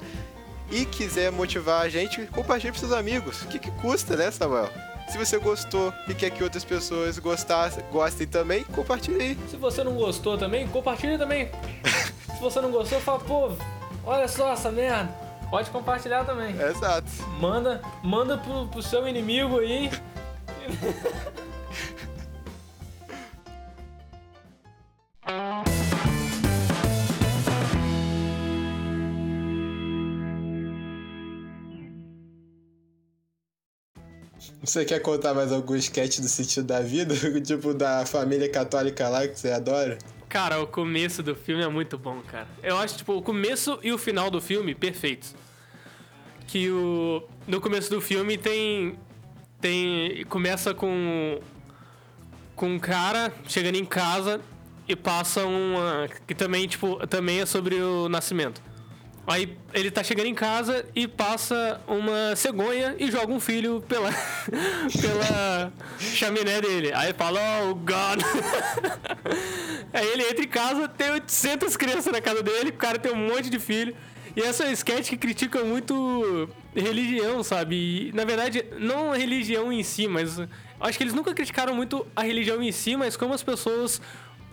e 0.70 0.84
quiser 0.84 1.32
motivar 1.32 1.82
a 1.82 1.88
gente, 1.88 2.26
compartilhe 2.26 2.72
para 2.72 2.80
seus 2.80 2.92
amigos. 2.92 3.42
O 3.42 3.46
que, 3.48 3.58
que 3.58 3.70
custa, 3.72 4.16
né, 4.16 4.30
Samuel? 4.30 4.68
Se 5.08 5.16
você 5.16 5.38
gostou 5.38 5.92
e 6.06 6.14
quer 6.14 6.30
que 6.30 6.44
outras 6.44 6.64
pessoas 6.64 7.18
gostassem, 7.18 7.82
gostem 7.90 8.26
também, 8.26 8.62
compartilhe 8.64 9.22
aí. 9.22 9.38
Se 9.48 9.56
você 9.56 9.82
não 9.82 9.94
gostou 9.94 10.36
também, 10.36 10.68
compartilha 10.68 11.16
também. 11.16 11.50
Se 12.36 12.42
você 12.42 12.60
não 12.60 12.70
gostou, 12.70 13.00
fala, 13.00 13.18
pô, 13.18 13.50
olha 14.04 14.28
só 14.28 14.52
essa 14.52 14.70
merda. 14.70 15.10
Pode 15.50 15.70
compartilhar 15.70 16.24
também. 16.24 16.54
Exato. 16.60 17.10
Manda, 17.40 17.80
manda 18.02 18.36
pro, 18.36 18.68
pro 18.68 18.82
seu 18.82 19.08
inimigo 19.08 19.58
aí. 19.58 19.90
Você 34.68 34.84
quer 34.84 35.00
contar 35.00 35.32
mais 35.32 35.50
algum 35.50 35.74
sketch 35.76 36.18
do 36.18 36.28
sentido 36.28 36.66
da 36.66 36.82
vida? 36.82 37.14
tipo 37.40 37.72
da 37.72 38.04
família 38.04 38.50
católica 38.50 39.08
lá 39.08 39.26
que 39.26 39.40
você 39.40 39.50
adora? 39.50 39.96
Cara, 40.28 40.60
o 40.60 40.66
começo 40.66 41.22
do 41.22 41.34
filme 41.34 41.64
é 41.64 41.68
muito 41.68 41.96
bom, 41.96 42.20
cara. 42.20 42.46
Eu 42.62 42.76
acho, 42.76 42.98
tipo, 42.98 43.14
o 43.14 43.22
começo 43.22 43.78
e 43.82 43.90
o 43.92 43.96
final 43.96 44.30
do 44.30 44.42
filme 44.42 44.74
perfeitos. 44.74 45.34
Que 46.46 46.68
o. 46.68 47.22
No 47.46 47.62
começo 47.62 47.88
do 47.88 47.98
filme 48.02 48.36
tem. 48.36 48.98
Tem. 49.58 50.26
Começa 50.26 50.74
com. 50.74 51.40
Com 52.54 52.74
um 52.74 52.78
cara 52.78 53.32
chegando 53.46 53.76
em 53.76 53.86
casa 53.86 54.38
e 54.86 54.94
passa 54.94 55.46
uma. 55.46 56.10
Que 56.26 56.34
também, 56.34 56.68
tipo, 56.68 57.06
também 57.06 57.40
é 57.40 57.46
sobre 57.46 57.76
o 57.76 58.06
nascimento. 58.10 58.60
Aí 59.28 59.58
ele 59.74 59.90
tá 59.90 60.02
chegando 60.02 60.26
em 60.26 60.34
casa 60.34 60.86
e 60.94 61.06
passa 61.06 61.82
uma 61.86 62.34
cegonha 62.34 62.96
e 62.98 63.10
joga 63.10 63.30
um 63.30 63.38
filho 63.38 63.84
pela, 63.86 64.08
pela 64.98 65.70
chaminé 66.00 66.62
dele. 66.62 66.90
Aí 66.94 67.12
fala, 67.12 67.38
oh 67.68 67.74
God. 67.74 68.22
Aí 69.92 70.08
ele 70.12 70.22
entra 70.22 70.42
em 70.42 70.48
casa, 70.48 70.88
tem 70.88 71.10
800 71.10 71.76
crianças 71.76 72.10
na 72.10 72.22
casa 72.22 72.42
dele, 72.42 72.70
o 72.70 72.72
cara 72.72 72.98
tem 72.98 73.12
um 73.12 73.28
monte 73.28 73.50
de 73.50 73.58
filho. 73.58 73.94
E 74.34 74.40
essa 74.40 74.64
é 74.64 74.72
sketch 74.72 75.10
que 75.10 75.16
critica 75.18 75.62
muito 75.62 76.48
religião, 76.74 77.42
sabe? 77.42 78.08
E, 78.08 78.12
na 78.14 78.24
verdade, 78.24 78.64
não 78.78 79.12
a 79.12 79.16
religião 79.16 79.70
em 79.70 79.82
si, 79.82 80.08
mas 80.08 80.38
acho 80.80 80.96
que 80.96 81.04
eles 81.04 81.12
nunca 81.12 81.34
criticaram 81.34 81.74
muito 81.74 82.06
a 82.16 82.22
religião 82.22 82.62
em 82.62 82.72
si, 82.72 82.96
mas 82.96 83.14
como 83.14 83.34
as 83.34 83.42
pessoas 83.42 84.00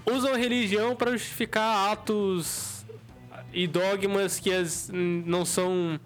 usam 0.05 0.33
a 0.33 0.37
religião 0.37 0.97
para 0.97 1.11
justificar 1.11 1.93
atos 1.93 2.74
e 3.53 3.67
dogmas 3.67 4.39
que 4.39 4.51
as, 4.53 4.89
não 4.93 5.45
são 5.45 5.99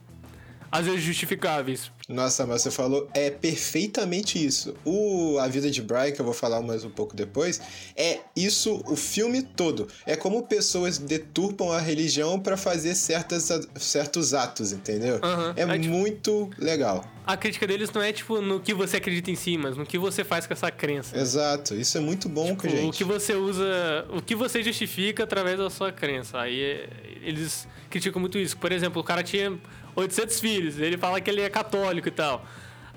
às 0.72 0.86
vezes 0.86 1.02
justificáveis. 1.02 1.92
Nossa, 2.10 2.44
mas 2.48 2.64
você 2.64 2.72
falou 2.72 3.08
é 3.14 3.30
perfeitamente 3.30 4.44
isso. 4.44 4.74
O 4.84 5.38
A 5.40 5.48
Vida 5.48 5.70
de 5.70 5.80
Brian, 5.82 6.12
que 6.12 6.20
eu 6.20 6.26
vou 6.26 6.34
falar 6.34 6.60
mais 6.60 6.84
um 6.84 6.90
pouco 6.90 7.16
depois, 7.16 7.62
é 7.96 8.20
isso 8.36 8.84
o 8.88 8.96
filme 8.96 9.44
todo. 9.44 9.88
É 10.08 10.16
como 10.16 10.42
pessoas 10.48 10.98
deturpam 10.98 11.72
a 11.72 11.80
religião 11.80 12.40
para 12.40 12.58
fazer 12.58 12.96
certas, 12.96 13.50
certos 13.76 14.34
atos, 14.34 14.72
entendeu? 14.72 15.16
Uhum. 15.24 15.54
É, 15.56 15.62
É, 15.76 15.80
tipo- 15.80 15.94
muito 15.94 16.50
legal. 16.58 17.06
A 17.28 17.38
crítica 17.38 17.68
deles 17.68 17.92
não 17.92 18.02
é 18.02 18.12
tipo 18.12 18.42
no 18.42 18.60
que 18.60 18.74
você 18.74 18.98
acredita 18.98 19.30
em 19.30 19.36
si, 19.36 19.56
mas 19.56 19.78
no 19.78 19.86
que 19.86 20.00
você 20.00 20.24
faz 20.24 20.48
com 20.48 20.54
essa 20.54 20.72
crença. 20.72 21.16
Exato, 21.16 21.76
isso 21.76 21.96
é 21.96 22.02
muito 22.02 22.28
bom, 22.28 22.48
Tipo, 22.56 22.68
gente. 22.70 22.90
O 22.90 22.92
que 22.92 23.04
você 23.04 23.36
usa, 23.36 23.64
o 24.12 24.20
que 24.20 24.34
você 24.34 24.64
justifica 24.64 25.26
através 25.26 25.60
da 25.60 25.70
sua 25.70 25.92
crença. 25.92 26.40
Aí 26.40 26.60
é, 26.60 26.90
eles 27.22 27.68
criticam 27.88 28.20
muito 28.20 28.40
isso. 28.40 28.58
Por 28.58 28.72
exemplo, 28.72 29.00
o 29.00 29.06
cara 29.06 29.22
tinha 29.22 29.56
800 30.00 30.40
filhos, 30.40 30.80
ele 30.80 30.98
fala 30.98 31.20
que 31.22 31.30
ele 31.30 31.42
é 31.42 31.50
católico 31.50 32.08
e 32.08 32.12
tal. 32.12 32.46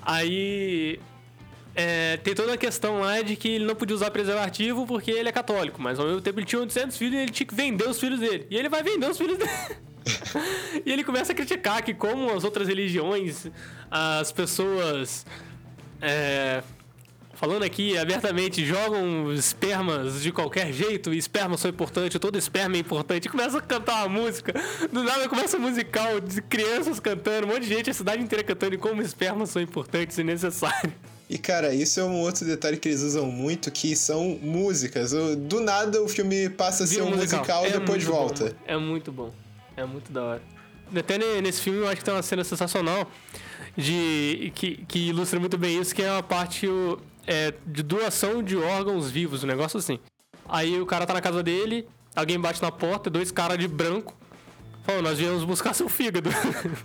Aí 0.00 1.00
é, 1.74 2.16
tem 2.18 2.34
toda 2.34 2.54
a 2.54 2.56
questão 2.56 3.00
lá 3.00 3.22
de 3.22 3.36
que 3.36 3.48
ele 3.48 3.64
não 3.64 3.74
podia 3.74 3.94
usar 3.94 4.10
preservativo 4.10 4.86
porque 4.86 5.10
ele 5.10 5.28
é 5.28 5.32
católico, 5.32 5.80
mas 5.80 5.98
ao 5.98 6.06
mesmo 6.06 6.20
tempo 6.20 6.38
ele 6.38 6.46
tinha 6.46 6.60
800 6.60 6.96
filhos 6.96 7.14
e 7.14 7.22
ele 7.22 7.30
tinha 7.30 7.46
que 7.46 7.54
vender 7.54 7.88
os 7.88 7.98
filhos 7.98 8.20
dele. 8.20 8.46
E 8.50 8.56
ele 8.56 8.68
vai 8.68 8.82
vender 8.82 9.08
os 9.08 9.16
filhos 9.16 9.38
dele. 9.38 9.50
e 10.84 10.92
ele 10.92 11.04
começa 11.04 11.32
a 11.32 11.34
criticar 11.34 11.82
que 11.82 11.94
como 11.94 12.30
as 12.30 12.44
outras 12.44 12.68
religiões, 12.68 13.46
as 13.90 14.32
pessoas 14.32 15.24
é, 16.00 16.62
falando 17.34 17.62
aqui 17.64 17.96
abertamente, 17.98 18.64
jogam 18.64 19.32
espermas 19.32 20.22
de 20.22 20.30
qualquer 20.32 20.72
jeito, 20.72 21.12
e 21.12 21.18
espermas 21.18 21.60
são 21.60 21.70
importantes, 21.70 22.18
todo 22.20 22.38
esperma 22.38 22.76
é 22.76 22.78
importante, 22.80 23.26
e 23.26 23.28
começa 23.28 23.58
a 23.58 23.60
cantar 23.60 24.06
uma 24.06 24.20
música. 24.20 24.52
Do 24.92 25.02
nada 25.02 25.28
começa 25.28 25.56
um 25.56 25.60
musical 25.60 26.20
de 26.20 26.40
crianças 26.42 27.00
cantando, 27.00 27.46
um 27.46 27.50
monte 27.50 27.62
de 27.62 27.68
gente, 27.68 27.90
a 27.90 27.94
cidade 27.94 28.22
inteira 28.22 28.44
cantando, 28.44 28.74
e 28.74 28.78
como 28.78 29.02
espermas 29.02 29.50
são 29.50 29.60
importantes 29.60 30.18
e 30.18 30.24
necessários. 30.24 30.92
E 31.30 31.38
cara, 31.38 31.74
isso 31.74 31.98
é 31.98 32.04
um 32.04 32.20
outro 32.20 32.44
detalhe 32.44 32.76
que 32.76 32.88
eles 32.88 33.00
usam 33.00 33.24
muito, 33.26 33.70
que 33.70 33.96
são 33.96 34.38
músicas. 34.42 35.12
Do 35.38 35.60
nada 35.60 36.02
o 36.02 36.08
filme 36.08 36.50
passa 36.50 36.84
a 36.84 36.86
ser 36.86 37.00
um 37.02 37.16
musical, 37.16 37.64
e 37.64 37.68
É 37.68 37.70
depois 37.78 38.04
muito 38.04 38.16
volta. 38.16 38.44
bom. 38.44 38.54
É 38.66 38.76
muito 38.76 39.10
bom. 39.12 39.32
É 39.74 39.84
muito 39.86 40.12
da 40.12 40.22
hora. 40.22 40.42
Até 40.94 41.16
ne- 41.16 41.40
nesse 41.40 41.62
filme 41.62 41.78
eu 41.78 41.86
acho 41.88 41.96
que 41.96 42.04
tem 42.04 42.12
uma 42.12 42.22
cena 42.22 42.44
sensacional 42.44 43.10
de 43.76 44.52
que, 44.54 44.84
que 44.86 45.08
ilustra 45.08 45.40
muito 45.40 45.56
bem 45.56 45.80
isso, 45.80 45.94
que 45.94 46.02
é 46.02 46.12
uma 46.12 46.22
parte 46.22 46.66
o, 46.66 46.98
é, 47.26 47.54
de 47.66 47.82
doação 47.82 48.42
de 48.42 48.56
órgãos 48.56 49.10
vivos, 49.10 49.44
um 49.44 49.46
negócio 49.46 49.78
assim. 49.78 49.98
Aí 50.48 50.80
o 50.80 50.86
cara 50.86 51.06
tá 51.06 51.14
na 51.14 51.20
casa 51.20 51.42
dele, 51.42 51.86
alguém 52.14 52.38
bate 52.38 52.60
na 52.60 52.70
porta, 52.70 53.08
dois 53.08 53.30
caras 53.30 53.58
de 53.58 53.68
branco. 53.68 54.14
Falam, 54.84 55.02
nós 55.02 55.16
viemos 55.16 55.44
buscar 55.44 55.74
seu 55.74 55.88
fígado. 55.88 56.28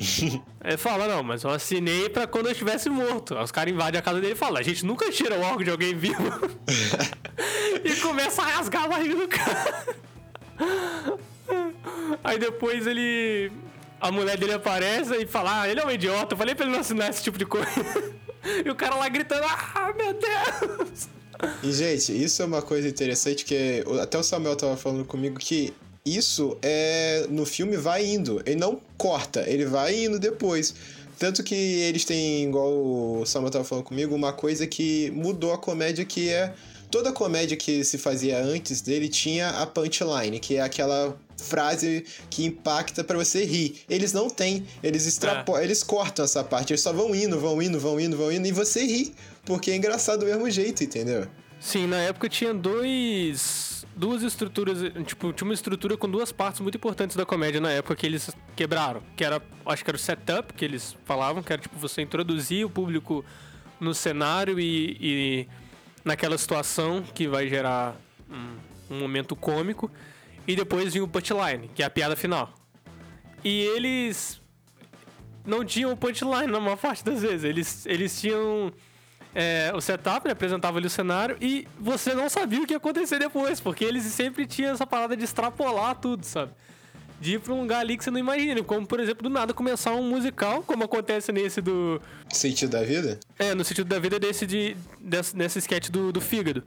Aí 0.62 0.78
fala, 0.78 1.08
não, 1.08 1.24
mas 1.24 1.44
eu 1.44 1.50
assinei 1.50 2.08
pra 2.10 2.28
quando 2.28 2.46
eu 2.46 2.52
estivesse 2.52 2.90
morto. 2.90 3.36
Aí 3.36 3.44
os 3.44 3.52
caras 3.52 3.74
invadem 3.74 4.00
a 4.00 4.04
casa 4.04 4.22
dele 4.22 4.34
e 4.34 4.36
falam, 4.36 4.58
a 4.58 4.64
gente 4.64 4.86
nunca 4.86 5.12
tira 5.12 5.36
o 5.36 5.42
órgão 5.42 5.64
de 5.64 5.72
alguém 5.72 5.96
vivo. 5.96 6.22
e 7.84 7.96
começa 7.96 8.44
a 8.44 8.46
rasgar 8.46 8.84
a 8.84 8.88
barriga 8.88 9.16
do 9.16 9.28
cara. 9.28 9.86
Aí 12.24 12.38
depois 12.38 12.86
ele. 12.86 13.52
A 14.00 14.12
mulher 14.12 14.38
dele 14.38 14.54
aparece 14.54 15.16
e 15.16 15.26
fala: 15.26 15.62
Ah, 15.62 15.70
ele 15.70 15.80
é 15.80 15.86
um 15.86 15.92
idiota. 15.92 16.34
Eu 16.34 16.38
falei 16.38 16.54
pra 16.54 16.66
ele 16.66 16.74
não 16.74 16.82
assinar 16.82 17.10
esse 17.10 17.24
tipo 17.24 17.38
de 17.38 17.46
coisa. 17.46 17.68
E 18.66 18.70
o 18.70 18.76
cara 18.76 18.96
lá 18.96 19.10
gritando: 19.10 19.44
Ah, 19.46 19.94
meu 19.98 20.14
Deus! 20.14 21.10
E, 21.62 21.72
gente, 21.72 22.12
isso 22.12 22.42
é 22.42 22.46
uma 22.46 22.62
coisa 22.62 22.88
interessante 22.88 23.46
que 23.46 23.84
até 24.02 24.18
o 24.18 24.24
Samuel 24.24 24.56
tava 24.56 24.76
falando 24.76 25.06
comigo 25.06 25.38
que 25.38 25.74
isso 26.06 26.58
é 26.62 27.28
no 27.30 27.46
filme 27.46 27.78
vai 27.78 28.06
indo, 28.06 28.42
ele 28.46 28.56
não 28.56 28.82
corta, 28.98 29.44
ele 29.48 29.66
vai 29.66 30.06
indo 30.06 30.20
depois. 30.20 30.74
Tanto 31.20 31.44
que 31.44 31.56
eles 31.56 32.06
têm, 32.06 32.44
igual 32.46 32.72
o 32.72 33.26
Samuel 33.26 33.52
tava 33.52 33.64
falando 33.64 33.84
comigo, 33.84 34.16
uma 34.16 34.32
coisa 34.32 34.68
que 34.68 35.12
mudou 35.12 35.52
a 35.52 35.58
comédia 35.58 36.06
que 36.06 36.30
é 36.30 36.54
toda 36.92 37.12
comédia 37.12 37.58
que 37.58 37.84
se 37.84 37.98
fazia 37.98 38.40
antes 38.40 38.82
dele 38.82 39.10
tinha 39.10 39.50
a 39.50 39.66
punchline, 39.66 40.40
que 40.40 40.56
é 40.56 40.62
aquela 40.62 41.18
frase 41.38 42.06
que 42.30 42.46
impacta 42.46 43.04
pra 43.04 43.18
você 43.18 43.46
rir. 43.46 43.84
Eles 43.90 44.14
não 44.14 44.30
têm, 44.30 44.66
eles 44.82 45.06
extrapolam, 45.06 45.62
eles 45.62 45.84
cortam 45.84 46.26
essa 46.26 46.44
parte, 46.44 46.74
eles 46.74 46.82
só 46.82 46.92
vão 46.92 47.14
indo, 47.16 47.40
vão 47.40 47.62
indo, 47.62 47.80
vão 47.80 48.00
indo, 48.00 48.18
vão 48.18 48.32
indo 48.32 48.48
e 48.48 48.52
você 48.52 48.84
ri, 48.84 49.14
porque 49.46 49.72
é 49.72 49.76
engraçado 49.76 50.22
do 50.22 50.26
mesmo 50.26 50.50
jeito, 50.50 50.84
entendeu? 50.84 51.28
Sim, 51.60 51.88
na 51.88 51.98
época 51.98 52.30
tinha 52.30 52.54
dois. 52.54 53.86
Duas 53.96 54.22
estruturas. 54.22 54.78
Tipo, 55.06 55.34
tinha 55.34 55.48
uma 55.48 55.54
estrutura 55.54 55.98
com 55.98 56.08
duas 56.08 56.32
partes 56.32 56.62
muito 56.62 56.76
importantes 56.76 57.16
da 57.16 57.26
comédia 57.26 57.60
na 57.60 57.72
época 57.72 57.96
que 57.96 58.06
eles 58.06 58.30
quebraram. 58.56 59.02
Que 59.16 59.24
era. 59.24 59.42
Acho 59.66 59.84
que 59.84 59.90
era 59.90 59.98
o 59.98 60.00
setup 60.00 60.54
que 60.54 60.64
eles 60.64 60.96
falavam, 61.04 61.42
que 61.42 61.52
era 61.52 61.62
tipo 61.62 61.78
você 61.80 62.02
introduzir 62.02 62.64
o 62.64 62.70
público 62.70 63.26
no 63.80 63.94
cenário 63.94 64.60
e, 64.60 64.98
e 65.00 65.48
naquela 66.06 66.38
situação 66.38 67.04
que 67.14 67.28
vai 67.28 67.50
gerar 67.50 68.00
um, 68.30 68.96
um 68.96 69.00
momento 69.00 69.36
cômico. 69.36 69.92
E 70.48 70.56
depois 70.56 70.94
vinha 70.94 71.04
o 71.04 71.08
punchline, 71.08 71.70
que 71.76 71.84
é 71.84 71.86
a 71.86 71.90
piada 71.90 72.16
final. 72.16 72.54
E 73.44 73.62
eles 73.62 74.42
não 75.46 75.64
tinham 75.64 75.96
punchline 75.96 76.48
na 76.48 76.60
maior 76.60 76.78
parte 76.78 77.04
das 77.04 77.22
vezes. 77.22 77.44
Eles, 77.44 77.86
eles 77.86 78.20
tinham 78.20 78.72
é, 79.34 79.72
o 79.76 79.80
setup, 79.80 80.26
ele 80.26 80.34
apresentava 80.34 80.78
ali 80.78 80.88
o 80.88 80.90
cenário 80.90 81.38
e 81.40 81.68
você 81.80 82.14
não 82.14 82.30
sabia 82.30 82.62
o 82.62 82.66
que 82.66 82.74
ia 82.74 82.78
acontecer 82.78 83.20
depois, 83.20 83.60
porque 83.60 83.86
eles 83.86 84.04
sempre 84.06 84.48
tinham 84.48 84.74
essa 84.74 84.88
parada 84.88 85.16
de 85.16 85.24
extrapolar 85.24 85.96
tudo, 85.96 86.26
sabe? 86.26 86.52
De 87.20 87.36
ir 87.36 87.40
pra 87.40 87.54
um 87.54 87.62
lugar 87.62 87.80
ali 87.80 87.98
que 87.98 88.04
você 88.04 88.12
não 88.12 88.20
imagina, 88.20 88.64
como 88.64 88.86
por 88.86 89.00
exemplo, 89.00 89.24
do 89.24 89.30
nada 89.30 89.54
começar 89.54 89.94
um 89.94 90.10
musical, 90.10 90.64
como 90.64 90.84
acontece 90.84 91.32
nesse 91.32 91.62
do. 91.62 92.02
Sentido 92.32 92.72
da 92.72 92.84
vida? 92.84 93.20
É, 93.40 93.56
no 93.56 93.64
sentido 93.64 93.88
da 93.88 94.00
vida 94.00 94.20
desse 94.20 94.46
de. 94.46 94.76
Desse, 95.00 95.36
nesse 95.36 95.60
sketch 95.60 95.90
do, 95.90 96.12
do 96.12 96.22
fígado. 96.22 96.64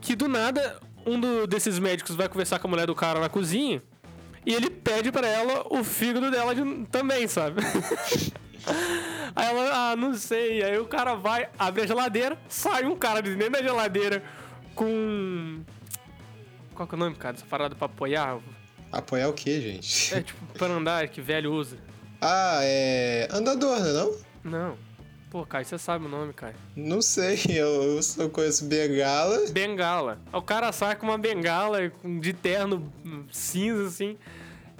Que 0.00 0.16
do 0.16 0.26
nada, 0.26 0.80
um 1.06 1.18
do- 1.20 1.46
desses 1.46 1.78
médicos 1.78 2.14
vai 2.16 2.28
conversar 2.28 2.58
com 2.58 2.68
a 2.68 2.70
mulher 2.70 2.86
do 2.86 2.94
cara 2.94 3.20
na 3.20 3.28
cozinha 3.28 3.82
e 4.46 4.54
ele 4.54 4.68
pede 4.70 5.10
pra 5.12 5.26
ela 5.26 5.64
o 5.70 5.82
fígado 5.84 6.30
dela 6.30 6.54
de- 6.54 6.86
também, 6.86 7.26
sabe? 7.28 7.60
Aí 9.34 9.46
ela, 9.46 9.90
ah, 9.92 9.96
não 9.96 10.14
sei. 10.14 10.62
Aí 10.62 10.78
o 10.78 10.84
cara 10.86 11.14
vai, 11.14 11.48
abre 11.58 11.82
a 11.82 11.86
geladeira, 11.86 12.38
sai 12.48 12.84
um 12.84 12.94
cara 12.96 13.20
de 13.22 13.34
dentro 13.34 13.54
da 13.54 13.62
geladeira 13.62 14.22
com. 14.74 15.60
Qual 16.74 16.86
que 16.88 16.94
é 16.94 16.96
o 16.96 16.98
nome, 16.98 17.16
cara? 17.16 17.36
Essa 17.36 17.46
parada 17.46 17.74
pra 17.74 17.86
apoiar? 17.86 18.38
Apoiar 18.90 19.28
o 19.28 19.32
quê, 19.32 19.60
gente? 19.60 20.14
É 20.14 20.20
tipo 20.22 20.38
para 20.58 20.72
andar 20.74 21.08
que 21.08 21.20
velho 21.20 21.52
usa. 21.52 21.76
Ah, 22.20 22.60
é. 22.62 23.26
Andador, 23.32 23.80
né, 23.80 23.92
não? 23.92 24.16
Não. 24.44 24.78
Pô, 25.32 25.46
Caio, 25.46 25.64
você 25.64 25.78
sabe 25.78 26.04
o 26.04 26.08
nome, 26.10 26.34
Caio. 26.34 26.54
Não 26.76 27.00
sei, 27.00 27.40
eu, 27.48 27.82
eu 27.82 28.02
só 28.02 28.28
conheço 28.28 28.66
Bengala. 28.66 29.48
Bengala. 29.50 30.18
O 30.30 30.42
cara 30.42 30.70
sai 30.72 30.94
com 30.94 31.06
uma 31.06 31.16
bengala 31.16 31.90
de 32.20 32.34
terno 32.34 32.92
cinza, 33.32 33.86
assim. 33.86 34.18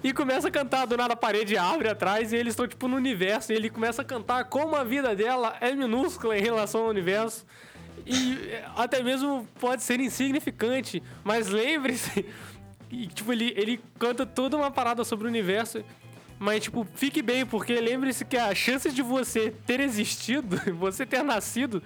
E 0.03 0.13
começa 0.13 0.49
a 0.49 0.51
cantar, 0.51 0.85
do 0.85 0.95
nada 0.95 1.15
a 1.15 1.17
parede 1.17 1.57
abre 1.57 1.89
atrás 1.89 2.31
e 2.31 2.35
eles 2.35 2.51
estão, 2.51 2.67
tipo, 2.67 2.87
no 2.87 2.95
universo. 2.97 3.51
E 3.51 3.55
ele 3.55 3.67
começa 3.67 4.03
a 4.03 4.05
cantar 4.05 4.43
como 4.43 4.75
a 4.75 4.83
vida 4.83 5.15
dela 5.15 5.57
é 5.59 5.73
minúscula 5.73 6.37
em 6.37 6.41
relação 6.43 6.81
ao 6.81 6.89
universo. 6.89 7.47
E 8.05 8.37
até 8.75 9.01
mesmo 9.01 9.47
pode 9.59 9.81
ser 9.81 9.99
insignificante. 9.99 11.01
Mas 11.23 11.47
lembre-se. 11.47 12.23
E, 12.95 13.07
tipo, 13.07 13.33
ele, 13.33 13.51
ele 13.57 13.81
canta 13.97 14.23
toda 14.23 14.55
uma 14.55 14.69
parada 14.69 15.03
sobre 15.03 15.25
o 15.25 15.27
universo. 15.27 15.83
Mas, 16.43 16.63
tipo, 16.63 16.85
fique 16.93 17.21
bem, 17.21 17.45
porque 17.45 17.79
lembre-se 17.79 18.25
que 18.25 18.35
as 18.35 18.57
chances 18.57 18.93
de 18.93 19.01
você 19.01 19.53
ter 19.65 19.79
existido, 19.79 20.59
você 20.77 21.05
ter 21.05 21.23
nascido, 21.23 21.81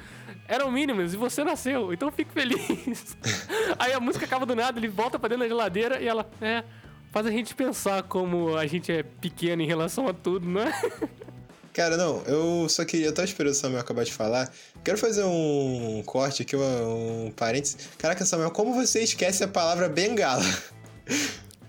eram 0.47 0.71
mínimas 0.71 1.13
e 1.13 1.17
você 1.17 1.43
nasceu. 1.43 1.93
Então 1.93 2.11
fique 2.11 2.33
feliz. 2.33 3.15
Aí 3.77 3.93
a 3.93 3.99
música 3.99 4.25
acaba 4.25 4.47
do 4.47 4.55
nada, 4.55 4.79
ele 4.79 4.87
volta 4.87 5.19
pra 5.19 5.29
dentro 5.29 5.43
da 5.43 5.47
geladeira 5.47 6.01
e 6.01 6.07
ela, 6.07 6.27
é, 6.41 6.63
faz 7.11 7.27
a 7.27 7.29
gente 7.29 7.53
pensar 7.53 8.01
como 8.01 8.57
a 8.57 8.65
gente 8.65 8.91
é 8.91 9.03
pequeno 9.03 9.61
em 9.61 9.67
relação 9.67 10.07
a 10.07 10.13
tudo, 10.13 10.49
não 10.49 10.61
é? 10.61 10.71
Cara, 11.71 11.95
não, 11.95 12.23
eu 12.23 12.67
só 12.67 12.83
queria, 12.83 13.11
tava 13.11 13.27
esperando 13.27 13.53
o 13.53 13.55
Samuel 13.55 13.81
acabar 13.81 14.03
de 14.05 14.11
falar. 14.11 14.51
Quero 14.83 14.97
fazer 14.97 15.23
um 15.23 16.01
corte 16.03 16.41
aqui, 16.41 16.55
um, 16.55 17.27
um 17.27 17.31
parênteses. 17.31 17.89
Caraca, 17.99 18.25
Samuel, 18.25 18.49
como 18.49 18.73
você 18.73 19.03
esquece 19.03 19.43
a 19.43 19.47
palavra 19.47 19.87
bengala? 19.87 20.43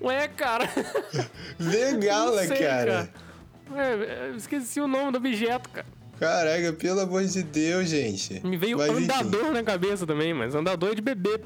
Ué, 0.00 0.28
cara. 0.28 0.68
Não 1.58 1.72
sei, 2.46 2.58
cara. 2.58 3.08
É, 3.74 4.28
eu 4.30 4.36
esqueci 4.36 4.80
o 4.80 4.88
nome 4.88 5.12
do 5.12 5.18
objeto, 5.18 5.68
cara. 5.70 5.86
Caraca, 6.18 6.72
pelo 6.72 7.00
amor 7.00 7.24
de 7.24 7.42
Deus, 7.42 7.88
gente. 7.88 8.44
Me 8.44 8.56
veio 8.56 8.78
Mas, 8.78 8.90
enfim. 8.90 9.04
andador 9.04 9.52
na 9.52 9.62
cabeça 9.62 10.06
também, 10.06 10.34
mas 10.34 10.54
andador 10.54 10.90
é 10.90 10.94
de 10.96 11.02
bebê. 11.02 11.40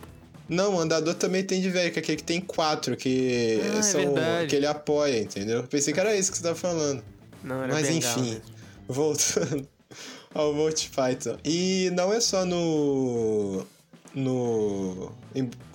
Não, 0.48 0.78
andador 0.78 1.14
também 1.14 1.42
tem 1.44 1.60
de 1.60 1.68
velho, 1.68 1.92
que 1.92 1.98
é 1.98 2.02
aquele 2.02 2.16
que 2.16 2.24
tem 2.24 2.40
quatro, 2.40 2.96
que 2.96 3.60
Ah, 3.74 3.78
é 3.78 3.82
são 3.82 4.00
verdade. 4.00 4.46
que 4.48 4.56
ele 4.56 4.66
apoia, 4.66 5.18
entendeu? 5.20 5.58
Eu 5.58 5.64
Pensei 5.64 5.92
que 5.92 6.00
era 6.00 6.14
isso 6.16 6.30
que 6.30 6.38
você 6.38 6.42
tava 6.44 6.54
falando. 6.54 7.02
Não, 7.44 7.62
era 7.62 7.72
Mas 7.72 7.90
enfim, 7.90 8.40
voltando 8.88 9.66
ao 10.34 10.52
Monty 10.54 10.90
Python. 10.90 11.36
E 11.44 11.90
não 11.94 12.12
é 12.12 12.20
só 12.20 12.44
no. 12.44 13.66
No. 14.14 15.12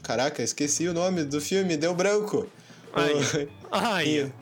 Caraca, 0.04 0.42
esqueci 0.42 0.88
o 0.88 0.94
nome 0.94 1.24
do 1.24 1.40
filme, 1.42 1.76
deu 1.78 1.94
branco. 1.94 2.48
Aí. 2.94 4.22
em- 4.22 4.34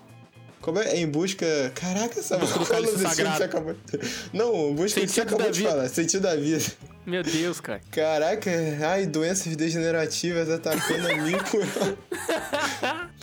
Como 0.61 0.79
é? 0.79 0.97
Em 0.97 1.07
busca. 1.07 1.45
Caraca, 1.75 2.19
essa 2.19 2.35
é 2.35 2.39
você 2.39 3.43
acabou... 3.43 3.75
Não, 4.33 4.69
em 4.69 4.75
busca 4.75 4.99
do 4.99 5.05
que 5.05 5.13
você 5.13 5.21
Sentido 5.21 5.21
acabou 5.27 5.45
da 5.45 5.51
de 5.51 5.59
vida. 5.59 5.69
falar. 5.71 5.89
Sentido 5.89 6.21
da 6.21 6.35
vida. 6.35 6.63
Meu 7.05 7.21
Deus, 7.21 7.59
cara. 7.59 7.81
Caraca, 7.91 8.49
ai, 8.87 9.05
doenças 9.05 9.55
degenerativas 9.55 10.49
atacando 10.49 11.07
a 11.07 11.15
mim. 11.17 11.33
por- 11.51 11.97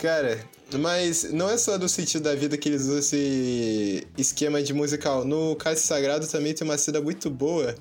Cara, 0.00 0.38
mas 0.78 1.32
não 1.32 1.50
é 1.50 1.56
só 1.58 1.76
do 1.76 1.88
sentido 1.88 2.22
da 2.22 2.34
vida 2.34 2.56
que 2.56 2.68
eles 2.68 2.82
usam 2.82 2.98
esse 2.98 4.06
esquema 4.16 4.62
de 4.62 4.72
musical. 4.72 5.24
No 5.24 5.56
Cálice 5.56 5.86
Sagrado 5.86 6.26
também 6.26 6.54
tem 6.54 6.66
uma 6.66 6.78
cena 6.78 7.00
muito 7.00 7.28
boa 7.28 7.74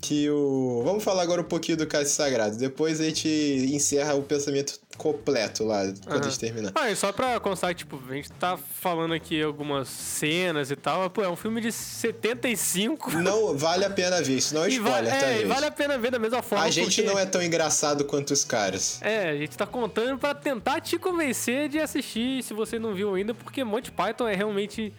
que 0.00 0.28
o... 0.28 0.82
Vamos 0.84 1.02
falar 1.02 1.22
agora 1.22 1.40
um 1.40 1.44
pouquinho 1.44 1.78
do 1.78 1.86
Cálice 1.86 2.12
Sagrado. 2.12 2.56
Depois 2.56 3.00
a 3.00 3.04
gente 3.04 3.26
encerra 3.72 4.14
o 4.14 4.22
pensamento 4.22 4.78
completo 4.96 5.64
lá, 5.64 5.82
quando 6.06 6.24
a 6.24 6.28
gente 6.28 6.38
terminar. 6.38 6.72
Ah, 6.74 6.90
e 6.90 6.96
só 6.96 7.12
pra 7.12 7.38
constar, 7.40 7.74
tipo, 7.74 8.00
a 8.08 8.14
gente 8.14 8.30
tá 8.32 8.56
falando 8.56 9.14
aqui 9.14 9.40
algumas 9.42 9.88
cenas 9.88 10.70
e 10.70 10.76
tal, 10.76 11.00
mas, 11.00 11.12
pô, 11.12 11.22
é 11.22 11.28
um 11.28 11.36
filme 11.36 11.60
de 11.60 11.70
75. 11.70 13.10
Não 13.18 13.56
vale 13.56 13.84
a 13.84 13.90
pena 13.90 14.20
ver, 14.22 14.36
isso 14.36 14.54
não 14.54 14.64
é 14.64 14.70
E 14.70 14.78
va- 14.78 14.88
spoiler, 14.90 15.20
tá, 15.20 15.26
é, 15.26 15.42
e 15.42 15.44
vale 15.44 15.66
a 15.66 15.70
pena 15.70 15.98
ver 15.98 16.10
da 16.10 16.18
mesma 16.18 16.42
forma. 16.42 16.64
A 16.64 16.70
gente 16.70 16.96
porque- 16.96 17.02
não 17.02 17.18
é 17.18 17.26
tão 17.26 17.42
engraçado 17.42 18.04
quanto 18.04 18.30
os 18.32 18.44
caras. 18.44 19.00
É, 19.02 19.30
a 19.30 19.36
gente 19.36 19.56
tá 19.56 19.66
contando 19.66 20.18
pra 20.18 20.34
tentar 20.34 20.80
te 20.80 20.98
convencer 20.98 21.68
de 21.68 21.78
assistir, 21.78 22.42
se 22.42 22.52
você 22.54 22.78
não 22.78 22.94
viu 22.94 23.14
ainda, 23.14 23.34
porque 23.34 23.62
Monty 23.64 23.90
Python 23.92 24.28
é 24.28 24.34
realmente 24.34 24.92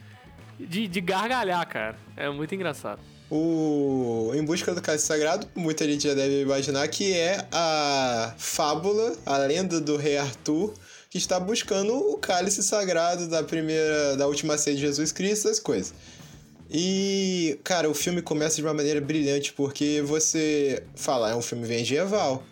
de, 0.59 0.87
de 0.87 1.01
gargalhar, 1.01 1.67
cara. 1.67 1.95
É 2.15 2.29
muito 2.29 2.53
engraçado. 2.55 2.99
O 3.29 4.31
Em 4.33 4.43
Busca 4.43 4.73
do 4.73 4.81
Cálice 4.81 5.05
Sagrado, 5.05 5.47
muita 5.53 5.85
gente 5.85 6.07
já 6.07 6.13
deve 6.13 6.41
imaginar 6.41 6.87
que 6.87 7.13
é 7.13 7.45
a 7.51 8.33
fábula, 8.37 9.17
a 9.25 9.37
lenda 9.39 9.81
do 9.81 9.97
rei 9.97 10.17
Arthur, 10.17 10.73
que 11.09 11.17
está 11.17 11.39
buscando 11.39 11.93
o 11.93 12.17
cálice 12.17 12.63
sagrado 12.63 13.27
da 13.27 13.43
primeira, 13.43 14.15
da 14.15 14.27
última 14.27 14.57
ceia 14.57 14.75
de 14.75 14.81
Jesus 14.81 15.11
Cristo, 15.11 15.47
essas 15.47 15.59
coisas. 15.59 15.93
E, 16.69 17.59
cara, 17.63 17.89
o 17.89 17.93
filme 17.93 18.21
começa 18.21 18.57
de 18.57 18.63
uma 18.63 18.73
maneira 18.73 18.99
brilhante, 19.01 19.53
porque 19.53 20.01
você 20.01 20.83
fala, 20.95 21.31
é 21.31 21.35
um 21.35 21.41
filme 21.41 21.67
medieval. 21.67 22.43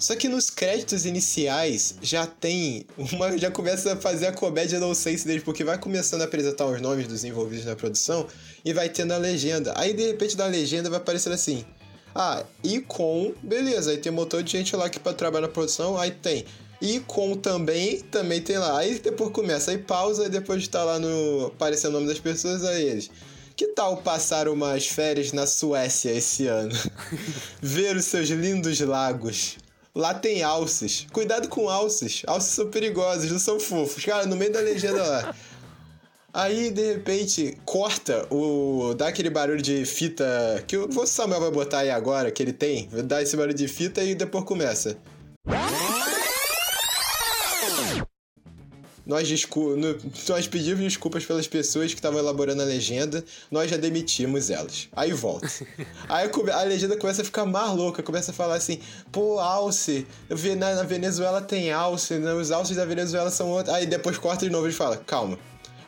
Só 0.00 0.16
que 0.16 0.28
nos 0.28 0.48
créditos 0.48 1.04
iniciais 1.04 1.96
já 2.00 2.26
tem 2.26 2.86
uma. 2.96 3.36
Já 3.36 3.50
começa 3.50 3.92
a 3.92 3.96
fazer 3.96 4.28
a 4.28 4.32
comédia 4.32 4.80
nonsense 4.80 5.26
deles, 5.26 5.42
porque 5.42 5.62
vai 5.62 5.76
começando 5.76 6.22
a 6.22 6.24
apresentar 6.24 6.64
os 6.64 6.80
nomes 6.80 7.06
dos 7.06 7.22
envolvidos 7.22 7.66
na 7.66 7.76
produção 7.76 8.26
e 8.64 8.72
vai 8.72 8.88
tendo 8.88 9.12
a 9.12 9.18
legenda. 9.18 9.74
Aí 9.76 9.92
de 9.92 10.06
repente 10.06 10.38
na 10.38 10.46
legenda 10.46 10.88
vai 10.88 10.98
aparecer 10.98 11.30
assim. 11.30 11.66
Ah, 12.14 12.42
e 12.64 12.80
com. 12.80 13.34
Beleza, 13.42 13.90
aí 13.90 13.98
tem 13.98 14.10
um 14.10 14.14
montão 14.14 14.40
de 14.40 14.50
gente 14.50 14.74
lá 14.74 14.88
que 14.88 14.98
pra 14.98 15.12
trabalhar 15.12 15.46
na 15.46 15.52
produção, 15.52 15.98
aí 15.98 16.10
tem. 16.10 16.46
E 16.80 17.00
com 17.00 17.36
também, 17.36 18.00
também 18.00 18.40
tem 18.40 18.56
lá. 18.56 18.78
Aí 18.78 18.98
depois 18.98 19.30
começa, 19.32 19.70
aí 19.70 19.76
pausa, 19.76 20.24
e 20.24 20.28
depois 20.30 20.62
de 20.62 20.70
tá 20.70 20.82
lá 20.82 20.98
no. 20.98 21.48
aparecendo 21.48 21.90
o 21.90 21.94
nome 21.96 22.06
das 22.06 22.18
pessoas, 22.18 22.64
aí 22.64 22.84
eles. 22.84 23.10
Que 23.54 23.66
tal 23.66 23.98
passar 23.98 24.48
umas 24.48 24.86
férias 24.86 25.32
na 25.32 25.46
Suécia 25.46 26.10
esse 26.10 26.46
ano? 26.46 26.72
Ver 27.60 27.96
os 27.96 28.06
seus 28.06 28.30
lindos 28.30 28.80
lagos. 28.80 29.58
Lá 29.94 30.14
tem 30.14 30.42
alces. 30.42 31.06
Cuidado 31.12 31.48
com 31.48 31.68
alces. 31.68 32.22
Alces 32.26 32.52
são 32.52 32.68
perigosos, 32.68 33.30
não 33.30 33.38
são 33.38 33.58
fofos. 33.58 34.04
Cara, 34.04 34.26
no 34.26 34.36
meio 34.36 34.52
da 34.52 34.60
legenda 34.60 35.02
lá. 35.02 35.34
Aí, 36.32 36.70
de 36.70 36.94
repente, 36.94 37.58
corta 37.64 38.24
o. 38.32 38.94
dá 38.96 39.08
aquele 39.08 39.30
barulho 39.30 39.60
de 39.60 39.84
fita. 39.84 40.24
Que 40.66 40.76
o 40.76 41.06
Samuel 41.06 41.40
vai 41.40 41.50
botar 41.50 41.78
aí 41.80 41.90
agora, 41.90 42.30
que 42.30 42.40
ele 42.40 42.52
tem. 42.52 42.88
Dá 43.04 43.20
esse 43.20 43.36
barulho 43.36 43.54
de 43.54 43.66
fita 43.66 44.02
e 44.02 44.14
depois 44.14 44.44
começa. 44.44 44.96
Nós, 49.10 49.28
nós 50.28 50.46
pedimos 50.46 50.78
desculpas 50.78 51.26
pelas 51.26 51.48
pessoas 51.48 51.90
que 51.90 51.98
estavam 51.98 52.20
elaborando 52.20 52.62
a 52.62 52.64
legenda, 52.64 53.24
nós 53.50 53.68
já 53.68 53.76
demitimos 53.76 54.50
elas. 54.50 54.88
Aí 54.94 55.12
volta. 55.12 55.50
Aí 56.08 56.30
a 56.52 56.62
legenda 56.62 56.96
começa 56.96 57.22
a 57.22 57.24
ficar 57.24 57.44
mais 57.44 57.74
louca, 57.74 58.04
começa 58.04 58.30
a 58.30 58.34
falar 58.34 58.54
assim: 58.54 58.78
pô, 59.10 59.40
alce, 59.40 60.06
na, 60.56 60.76
na 60.76 60.82
Venezuela 60.84 61.42
tem 61.42 61.72
alce, 61.72 62.14
né, 62.14 62.32
os 62.34 62.52
alces 62.52 62.76
da 62.76 62.84
Venezuela 62.84 63.32
são 63.32 63.50
outros. 63.50 63.74
Aí 63.74 63.84
depois 63.84 64.16
corta 64.16 64.46
de 64.46 64.52
novo 64.52 64.68
e 64.68 64.72
fala: 64.72 64.96
calma. 64.96 65.36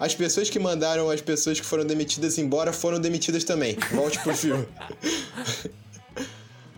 As 0.01 0.17
pessoas 0.17 0.51
que 0.51 0.59
mandaram 0.59 1.09
as 1.09 1.21
pessoas 1.21 1.61
que 1.61 1.67
foram 1.67 1.85
demitidas 1.87 2.37
embora 2.39 2.73
foram 2.73 2.99
demitidas 2.99 3.45
também. 3.45 3.77
Volte 3.93 4.19
pro 4.19 4.37
filme. 4.37 4.67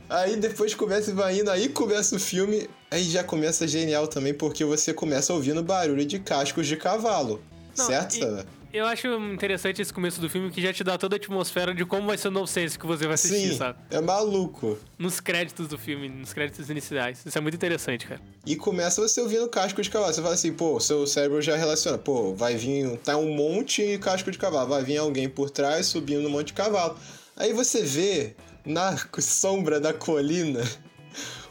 Aí 0.08 0.36
depois 0.36 0.74
começa 0.74 1.10
e 1.10 1.14
vai 1.14 1.38
indo, 1.40 1.50
aí 1.50 1.68
começa 1.68 2.16
o 2.16 2.20
filme, 2.20 2.68
aí 2.90 3.04
já 3.04 3.24
começa 3.24 3.66
genial 3.66 4.06
também, 4.06 4.34
porque 4.34 4.64
você 4.64 4.92
começa 4.92 5.32
ouvindo 5.32 5.62
barulho 5.62 6.04
de 6.04 6.18
cascos 6.18 6.66
de 6.66 6.76
cavalo. 6.76 7.42
Não, 7.76 7.86
certo, 7.86 8.16
e-? 8.16 8.64
Eu 8.74 8.86
acho 8.86 9.06
interessante 9.32 9.80
esse 9.80 9.92
começo 9.92 10.20
do 10.20 10.28
filme 10.28 10.50
que 10.50 10.60
já 10.60 10.72
te 10.72 10.82
dá 10.82 10.98
toda 10.98 11.14
a 11.14 11.16
atmosfera 11.16 11.72
de 11.72 11.84
como 11.84 12.08
vai 12.08 12.18
ser 12.18 12.26
o 12.26 12.30
nonsense 12.32 12.76
que 12.76 12.84
você 12.84 13.04
vai 13.04 13.14
assistir, 13.14 13.50
Sim, 13.50 13.56
sabe? 13.56 13.78
é 13.88 14.00
maluco. 14.00 14.76
Nos 14.98 15.20
créditos 15.20 15.68
do 15.68 15.78
filme, 15.78 16.08
nos 16.08 16.32
créditos 16.32 16.68
iniciais. 16.68 17.22
Isso 17.24 17.38
é 17.38 17.40
muito 17.40 17.54
interessante, 17.54 18.04
cara. 18.04 18.20
E 18.44 18.56
começa 18.56 19.00
você 19.00 19.20
ouvindo 19.20 19.48
casco 19.48 19.80
de 19.80 19.88
cavalo. 19.88 20.12
Você 20.12 20.20
fala 20.20 20.34
assim, 20.34 20.52
pô, 20.52 20.80
seu 20.80 21.06
cérebro 21.06 21.40
já 21.40 21.54
relaciona. 21.54 21.96
Pô, 21.96 22.34
vai 22.34 22.56
vir. 22.56 22.98
Tá 22.98 23.16
um 23.16 23.32
monte 23.32 23.86
de 23.86 23.98
casco 23.98 24.28
de 24.32 24.38
cavalo. 24.38 24.68
Vai 24.68 24.82
vir 24.82 24.96
alguém 24.96 25.28
por 25.28 25.50
trás 25.50 25.86
subindo 25.86 26.22
no 26.22 26.30
monte 26.30 26.48
de 26.48 26.54
cavalo. 26.54 26.98
Aí 27.36 27.52
você 27.52 27.80
vê 27.80 28.34
na 28.64 28.96
sombra 29.20 29.78
da 29.80 29.92
colina 29.92 30.62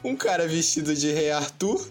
um 0.03 0.15
cara 0.15 0.47
vestido 0.47 0.93
de 0.93 1.11
rei 1.11 1.31
Arthur 1.31 1.89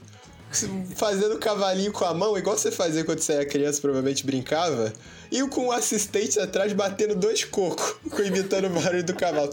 fazendo 0.95 1.39
cavalinho 1.39 1.93
com 1.93 2.05
a 2.05 2.13
mão, 2.13 2.37
igual 2.37 2.59
você 2.59 2.71
fazia 2.71 3.05
quando 3.05 3.21
você 3.21 3.33
era 3.33 3.47
criança, 3.47 3.81
provavelmente 3.81 4.27
brincava, 4.27 4.93
e 5.31 5.43
com 5.49 5.69
um 5.69 5.73
assistente 5.73 6.39
atrás 6.39 6.73
batendo 6.75 7.15
dois 7.15 7.43
cocos, 7.45 7.97
imitando 8.25 8.67
o 8.67 8.71
barulho 8.71 9.03
do 9.03 9.15
cavalo. 9.15 9.53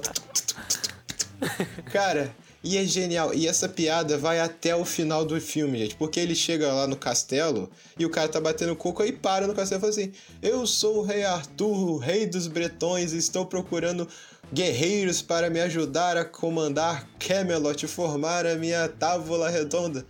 Cara, 1.91 2.35
e 2.61 2.77
é 2.77 2.83
genial. 2.83 3.33
E 3.33 3.47
essa 3.47 3.69
piada 3.69 4.17
vai 4.17 4.41
até 4.41 4.75
o 4.75 4.83
final 4.83 5.23
do 5.23 5.39
filme, 5.39 5.79
gente. 5.79 5.95
Porque 5.95 6.19
ele 6.19 6.35
chega 6.35 6.71
lá 6.73 6.85
no 6.85 6.97
castelo 6.97 7.69
e 7.97 8.05
o 8.05 8.09
cara 8.09 8.27
tá 8.27 8.41
batendo 8.41 8.75
coco 8.75 9.03
e 9.03 9.13
para 9.13 9.47
no 9.47 9.53
castelo 9.53 9.79
e 9.79 9.81
fala 9.81 9.91
assim: 9.91 10.11
Eu 10.41 10.67
sou 10.67 10.97
o 10.97 11.01
rei 11.01 11.23
Arthur, 11.23 11.91
o 11.91 11.97
rei 11.97 12.27
dos 12.27 12.47
bretões, 12.47 13.13
e 13.13 13.17
estou 13.17 13.45
procurando 13.45 14.05
guerreiros 14.51 15.21
para 15.21 15.49
me 15.49 15.59
ajudar 15.61 16.17
a 16.17 16.25
comandar 16.25 17.07
Camelot 17.19 17.85
e 17.85 17.87
formar 17.87 18.45
a 18.45 18.55
minha 18.55 18.87
tábua 18.87 19.49
redonda. 19.49 20.05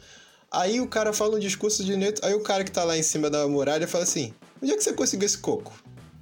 Aí 0.52 0.82
o 0.82 0.88
cara 0.88 1.14
fala 1.14 1.36
um 1.36 1.40
discurso 1.40 1.84
de 1.84 1.96
neto. 1.96 2.26
Aí 2.26 2.34
o 2.34 2.42
cara 2.42 2.64
que 2.64 2.72
tá 2.72 2.84
lá 2.84 2.98
em 2.98 3.04
cima 3.04 3.30
da 3.30 3.48
muralha 3.48 3.88
fala 3.88 4.04
assim: 4.04 4.34
Onde 4.62 4.72
é 4.74 4.76
que 4.76 4.84
você 4.84 4.94
conseguiu 4.94 5.26
esse 5.26 5.38
coco? 5.38 5.74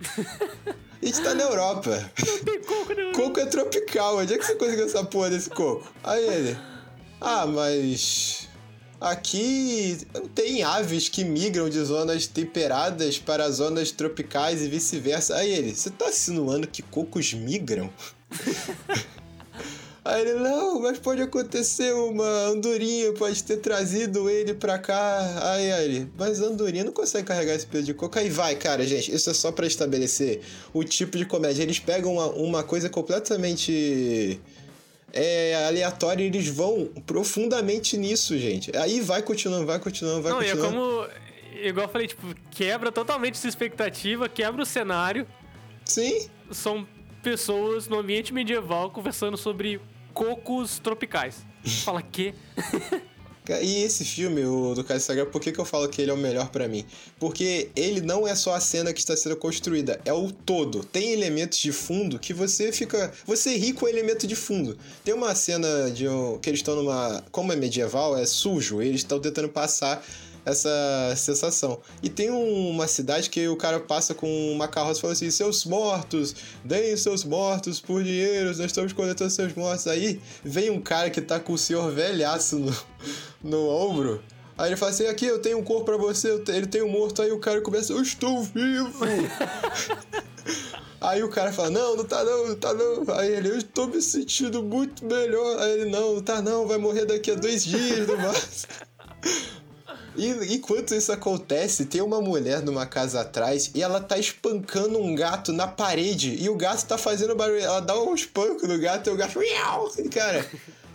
A 0.99 1.05
gente 1.05 1.21
tá 1.21 1.33
na 1.35 1.43
Europa. 1.43 2.11
Tem 2.43 2.61
coco, 2.61 2.93
né? 2.93 3.11
Coco 3.13 3.39
é 3.39 3.45
tropical. 3.45 4.17
Onde 4.17 4.33
é 4.33 4.37
que 4.37 4.45
você 4.45 4.55
conseguiu 4.55 4.85
essa 4.85 5.03
porra 5.03 5.29
desse 5.29 5.49
coco? 5.49 5.87
Aí 6.03 6.27
ele. 6.27 6.57
Ah, 7.21 7.45
mas. 7.45 8.46
Aqui 8.99 9.99
tem 10.33 10.63
aves 10.63 11.07
que 11.07 11.23
migram 11.23 11.69
de 11.69 11.79
zonas 11.83 12.25
temperadas 12.25 13.19
para 13.19 13.49
zonas 13.51 13.91
tropicais 13.91 14.63
e 14.63 14.67
vice-versa. 14.67 15.35
Aí 15.35 15.51
ele, 15.51 15.75
você 15.75 15.91
tá 15.91 16.09
insinuando 16.09 16.67
que 16.67 16.81
cocos 16.81 17.33
migram? 17.33 17.89
Aí 20.07 20.21
ele, 20.21 20.35
não, 20.35 20.79
mas 20.79 20.97
pode 20.97 21.21
acontecer 21.21 21.93
uma 21.93 22.45
andorinha, 22.45 23.11
pode 23.11 23.43
ter 23.43 23.57
trazido 23.57 24.29
ele 24.29 24.53
pra 24.53 24.79
cá. 24.79 25.51
Aí, 25.51 25.69
ele, 25.83 26.09
mas 26.17 26.41
a 26.41 26.45
andorinha 26.45 26.85
não 26.85 26.93
consegue 26.93 27.27
carregar 27.27 27.53
esse 27.53 27.67
peso 27.67 27.83
de 27.83 27.93
coco. 27.93 28.17
Aí 28.17 28.29
vai, 28.29 28.55
cara, 28.55 28.87
gente, 28.87 29.13
isso 29.13 29.29
é 29.29 29.33
só 29.33 29.51
pra 29.51 29.67
estabelecer 29.67 30.39
o 30.73 30.81
tipo 30.81 31.17
de 31.17 31.25
comédia. 31.25 31.61
Eles 31.61 31.79
pegam 31.79 32.13
uma, 32.13 32.27
uma 32.27 32.63
coisa 32.63 32.89
completamente 32.89 34.39
é, 35.13 35.65
aleatória 35.67 36.23
e 36.23 36.27
eles 36.27 36.47
vão 36.47 36.85
profundamente 37.05 37.97
nisso, 37.97 38.37
gente. 38.37 38.75
Aí 38.77 39.01
vai 39.01 39.21
continuando, 39.21 39.65
vai 39.65 39.79
continuando, 39.79 40.21
vai 40.21 40.31
Não, 40.31 40.41
é 40.41 40.49
continuando. 40.51 40.75
como. 40.75 41.07
Igual 41.61 41.87
eu 41.87 41.91
falei, 41.91 42.07
tipo, 42.07 42.35
quebra 42.51 42.91
totalmente 42.91 43.37
sua 43.37 43.49
expectativa, 43.49 44.29
quebra 44.29 44.61
o 44.61 44.65
cenário. 44.65 45.25
Sim, 45.83 46.27
São 46.51 46.87
pessoas 47.23 47.87
no 47.87 47.97
ambiente 47.99 48.33
medieval 48.33 48.91
conversando 48.91 49.35
sobre 49.37 49.81
cocos 50.13 50.79
tropicais. 50.79 51.45
Fala 51.83 52.01
que? 52.01 52.33
E 53.61 53.83
esse 53.83 54.03
filme, 54.03 54.43
o 54.45 54.73
do 54.73 54.83
Caso 54.83 55.05
Sagrado, 55.05 55.29
por 55.29 55.41
que, 55.41 55.51
que 55.51 55.59
eu 55.59 55.65
falo 55.65 55.87
que 55.87 56.01
ele 56.01 56.11
é 56.11 56.13
o 56.13 56.17
melhor 56.17 56.49
pra 56.49 56.67
mim? 56.67 56.85
Porque 57.19 57.69
ele 57.75 58.01
não 58.01 58.27
é 58.27 58.35
só 58.35 58.53
a 58.53 58.59
cena 58.59 58.93
que 58.93 58.99
está 58.99 59.15
sendo 59.15 59.35
construída, 59.35 59.99
é 60.05 60.13
o 60.13 60.31
todo. 60.31 60.83
Tem 60.83 61.11
elementos 61.11 61.59
de 61.59 61.71
fundo 61.71 62.19
que 62.19 62.33
você 62.33 62.71
fica. 62.71 63.11
Você 63.25 63.55
ri 63.55 63.73
com 63.73 63.85
o 63.85 63.89
elemento 63.89 64.27
de 64.27 64.35
fundo. 64.35 64.77
Tem 65.03 65.13
uma 65.13 65.33
cena 65.35 65.89
de 65.91 66.07
um, 66.07 66.37
que 66.39 66.49
eles 66.49 66.59
estão 66.59 66.75
numa. 66.75 67.23
Como 67.31 67.53
é 67.53 67.55
medieval, 67.55 68.17
é 68.17 68.25
sujo, 68.25 68.81
eles 68.81 69.01
estão 69.01 69.19
tentando 69.19 69.49
passar 69.49 70.05
essa 70.49 71.13
sensação. 71.15 71.79
E 72.01 72.09
tem 72.09 72.31
um- 72.31 72.69
uma 72.69 72.87
cidade 72.87 73.29
que 73.29 73.47
o 73.47 73.55
cara 73.57 73.79
passa 73.79 74.13
com 74.13 74.51
uma 74.51 74.67
carroça 74.67 74.99
e 74.99 75.01
fala 75.01 75.13
assim: 75.13 75.29
seus 75.29 75.65
mortos, 75.65 76.35
deem 76.63 76.95
seus 76.95 77.23
mortos 77.23 77.79
por 77.79 78.03
dinheiro, 78.03 78.47
nós 78.47 78.59
estamos 78.59 78.93
coletando 78.93 79.29
seus 79.29 79.53
mortos. 79.53 79.87
Aí 79.87 80.19
vem 80.43 80.69
um 80.69 80.81
cara 80.81 81.09
que 81.09 81.21
tá 81.21 81.39
com 81.39 81.53
o 81.53 81.57
senhor 81.57 81.91
velhaço 81.91 82.57
no, 82.57 82.75
no 83.43 83.67
ombro. 83.69 84.23
Aí 84.57 84.69
ele 84.69 84.77
fala 84.77 84.91
assim: 84.91 85.05
aqui 85.07 85.25
eu 85.25 85.39
tenho 85.39 85.57
um 85.59 85.63
corpo 85.63 85.85
pra 85.85 85.97
você, 85.97 86.41
ele 86.47 86.65
tem 86.67 86.81
um 86.81 86.89
morto. 86.89 87.21
Aí 87.21 87.31
o 87.31 87.39
cara 87.39 87.59
começa: 87.61 87.91
eu 87.93 88.01
estou 88.01 88.41
vivo. 88.43 88.93
Aí 90.99 91.21
o 91.21 91.29
cara 91.29 91.53
fala, 91.53 91.69
não, 91.69 91.95
não 91.95 92.03
tá 92.03 92.23
não, 92.23 92.47
não 92.47 92.55
tá 92.55 92.73
não. 92.73 93.05
Aí 93.15 93.31
ele, 93.35 93.49
eu 93.49 93.57
estou 93.57 93.87
me 93.87 94.01
sentindo 94.01 94.63
muito 94.63 95.05
melhor. 95.05 95.59
Aí 95.59 95.71
ele, 95.81 95.91
não, 95.91 96.15
não 96.15 96.21
tá 96.23 96.41
não, 96.41 96.67
vai 96.67 96.77
morrer 96.79 97.05
daqui 97.05 97.29
a 97.31 97.35
dois 97.35 97.63
dias 97.63 98.07
no 98.07 98.17
máximo. 98.17 98.73
E 100.17 100.55
enquanto 100.55 100.95
isso 100.95 101.11
acontece, 101.11 101.85
tem 101.85 102.01
uma 102.01 102.19
mulher 102.19 102.61
numa 102.63 102.85
casa 102.85 103.21
atrás 103.21 103.71
e 103.73 103.83
ela 103.83 104.01
tá 104.01 104.17
espancando 104.17 104.99
um 104.99 105.13
gato 105.13 105.53
na 105.53 105.67
parede. 105.67 106.35
E 106.41 106.49
o 106.49 106.55
gato 106.55 106.85
tá 106.85 106.97
fazendo 106.97 107.35
barulho. 107.35 107.59
Ela 107.59 107.79
dá 107.79 107.97
um 108.01 108.15
espanco 108.15 108.65
no 108.67 108.79
gato 108.79 109.09
e 109.09 109.13
o 109.13 109.15
gato. 109.15 109.39
Cara, 110.11 110.45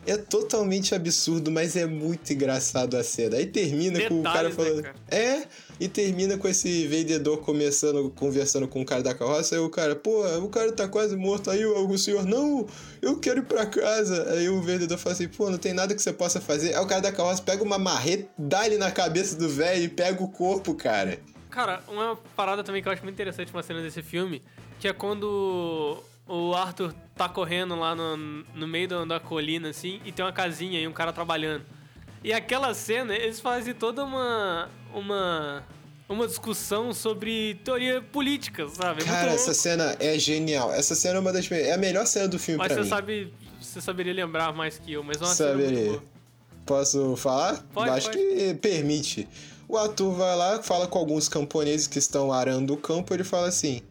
é 0.07 0.17
totalmente 0.17 0.95
absurdo, 0.95 1.51
mas 1.51 1.77
é 1.77 1.87
muito 1.87 2.33
engraçado 2.33 2.97
a 2.97 3.05
cena. 3.05 3.37
Aí 3.37 3.47
termina 3.47 4.01
com 4.09 4.21
o 4.21 4.23
cara 4.23 4.49
Detalhes, 4.49 4.57
né, 4.57 4.65
falando. 4.65 4.83
cara? 4.83 4.97
É, 5.09 5.47
e 5.83 5.89
termina 5.89 6.39
com 6.39 6.47
esse 6.47 6.87
vendedor 6.87 7.39
começando, 7.39 8.09
conversando 8.11 8.69
com 8.69 8.83
o 8.83 8.85
cara 8.85 9.03
da 9.03 9.13
carroça. 9.13 9.57
Aí 9.57 9.61
o 9.61 9.69
cara, 9.69 9.97
pô, 9.97 10.25
o 10.39 10.49
cara 10.49 10.71
tá 10.71 10.87
quase 10.87 11.17
morto. 11.17 11.51
Aí 11.51 11.67
o, 11.67 11.89
o 11.89 11.99
senhor, 11.99 12.25
não, 12.25 12.65
eu 13.01 13.19
quero 13.19 13.41
ir 13.41 13.43
pra 13.43 13.67
casa. 13.67 14.31
Aí 14.31 14.49
o 14.49 14.63
vendedor 14.63 14.97
fala 14.97 15.15
assim, 15.15 15.27
pô, 15.27 15.51
não 15.51 15.59
tem 15.59 15.73
nada 15.73 15.93
que 15.93 16.01
você 16.01 16.13
possa 16.13 16.41
fazer. 16.41 16.73
Aí 16.73 16.81
o 16.81 16.87
cara 16.87 17.01
da 17.01 17.11
carroça 17.11 17.43
pega 17.43 17.65
uma 17.65 17.79
marreta, 17.79 18.29
dá 18.39 18.65
ele 18.65 18.79
na 18.79 18.93
cabeça 18.93 19.37
do 19.37 19.49
velho 19.49 19.83
e 19.83 19.89
pega 19.89 20.23
o 20.23 20.29
corpo, 20.29 20.73
cara. 20.73 21.19
Cara, 21.51 21.83
uma 21.89 22.17
parada 22.37 22.63
também 22.63 22.81
que 22.81 22.87
eu 22.87 22.93
acho 22.93 23.03
muito 23.03 23.17
interessante 23.17 23.53
uma 23.53 23.63
cena 23.63 23.83
desse 23.83 24.05
filme, 24.05 24.41
que 24.79 24.87
é 24.87 24.93
quando 24.93 26.01
o 26.29 26.55
Arthur 26.55 26.95
tá 27.17 27.29
correndo 27.29 27.75
lá 27.75 27.97
no, 27.97 28.17
no 28.17 28.69
meio 28.69 28.87
da, 28.87 29.05
da 29.05 29.21
colina, 29.21 29.71
assim, 29.71 30.01
e 30.05 30.13
tem 30.13 30.25
uma 30.25 30.33
casinha 30.33 30.81
e 30.81 30.87
um 30.87 30.93
cara 30.93 31.13
trabalhando. 31.13 31.65
E 32.25 32.33
aquela 32.33 32.73
cena, 32.75 33.15
eles 33.15 33.41
fazem 33.41 33.75
toda 33.75 34.05
uma. 34.05 34.69
uma. 34.95 35.65
uma 36.09 36.27
discussão 36.27 36.93
sobre 36.93 37.55
teoria 37.65 38.01
política, 38.01 38.69
sabe? 38.69 39.03
É 39.03 39.05
Cara, 39.07 39.33
essa 39.33 39.47
louco. 39.47 39.55
cena 39.61 39.97
é 39.99 40.19
genial. 40.19 40.73
Essa 40.73 40.95
cena 40.95 41.17
é 41.17 41.21
uma 41.21 41.33
das 41.33 41.51
é 41.51 41.73
a 41.73 41.79
melhor 41.79 42.07
cena 42.07 42.29
do 42.29 42.39
filme 42.39 42.59
Mas 42.59 42.69
pra 42.69 42.77
você 42.77 42.83
mim. 42.83 42.89
sabe. 42.89 43.35
Você 43.61 43.81
saberia 43.81 44.13
lembrar 44.13 44.53
mais 44.53 44.79
que 44.79 44.93
eu, 44.93 45.03
mas 45.03 45.17
é 45.21 45.25
uma 45.25 45.35
cena 45.35 45.51
Saberia. 45.51 46.01
Posso 46.67 47.17
falar? 47.17 47.65
Pode, 47.73 47.91
Acho 47.91 48.11
pode. 48.11 48.19
que 48.19 48.55
permite. 48.55 49.29
O 49.69 49.77
ator 49.77 50.15
vai 50.15 50.37
lá, 50.37 50.63
fala 50.63 50.87
com 50.87 50.99
alguns 50.99 51.29
camponeses 51.29 51.87
que 51.87 51.99
estão 51.99 52.33
arando 52.33 52.75
o 52.75 52.77
campo, 52.77 53.15
ele 53.15 53.25
fala 53.25 53.49
assim: 53.49 53.83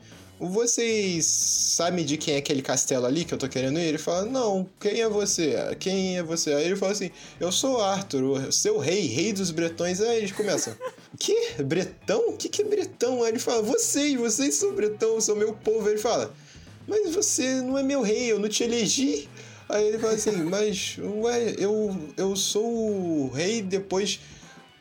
Vocês 0.44 1.28
sabem 1.28 2.04
de 2.04 2.18
quem 2.18 2.34
é 2.34 2.38
aquele 2.38 2.64
castelo 2.64 3.06
ali 3.06 3.24
que 3.24 3.32
eu 3.32 3.38
tô 3.38 3.48
querendo 3.48 3.78
ir? 3.78 3.84
Ele 3.84 4.00
fala: 4.00 4.26
Não, 4.26 4.68
quem 4.80 5.00
é 5.00 5.08
você? 5.08 5.56
Quem 5.80 6.18
é 6.18 6.24
você? 6.24 6.52
Aí 6.52 6.66
ele 6.66 6.76
fala 6.76 6.94
assim: 6.94 7.12
Eu 7.40 7.52
sou 7.52 7.80
Arthur, 7.80 8.52
seu 8.52 8.80
rei, 8.80 9.06
rei 9.06 9.32
dos 9.34 9.52
bretões. 9.52 10.02
Aí 10.02 10.18
eles 10.18 10.32
começam: 10.32 10.76
Que? 11.20 11.62
Bretão? 11.64 12.30
O 12.30 12.38
que, 12.38 12.50
que 12.50 12.64
é 12.64 12.66
bretão? 12.66 13.22
Aí 13.22 13.30
ele 13.30 13.38
fala: 13.38 13.62
Vocês, 13.62 14.16
vocês 14.16 14.56
são 14.56 14.74
bretão, 14.74 15.22
são 15.22 15.36
meu 15.36 15.54
povo. 15.54 15.86
Aí 15.86 15.94
ele 15.94 16.02
fala: 16.02 16.34
Mas 16.88 17.14
você 17.14 17.62
não 17.62 17.78
é 17.78 17.84
meu 17.84 18.02
rei, 18.02 18.32
eu 18.32 18.40
não 18.40 18.50
te 18.50 18.64
elegi. 18.64 19.30
Aí 19.70 19.90
ele 19.90 20.00
fala 20.00 20.14
assim, 20.14 20.32
mas, 20.44 20.98
ué, 21.00 21.56
eu, 21.58 21.98
eu 22.18 22.36
sou 22.36 22.66
o 22.66 23.30
rei 23.30 23.62
depois... 23.62 24.20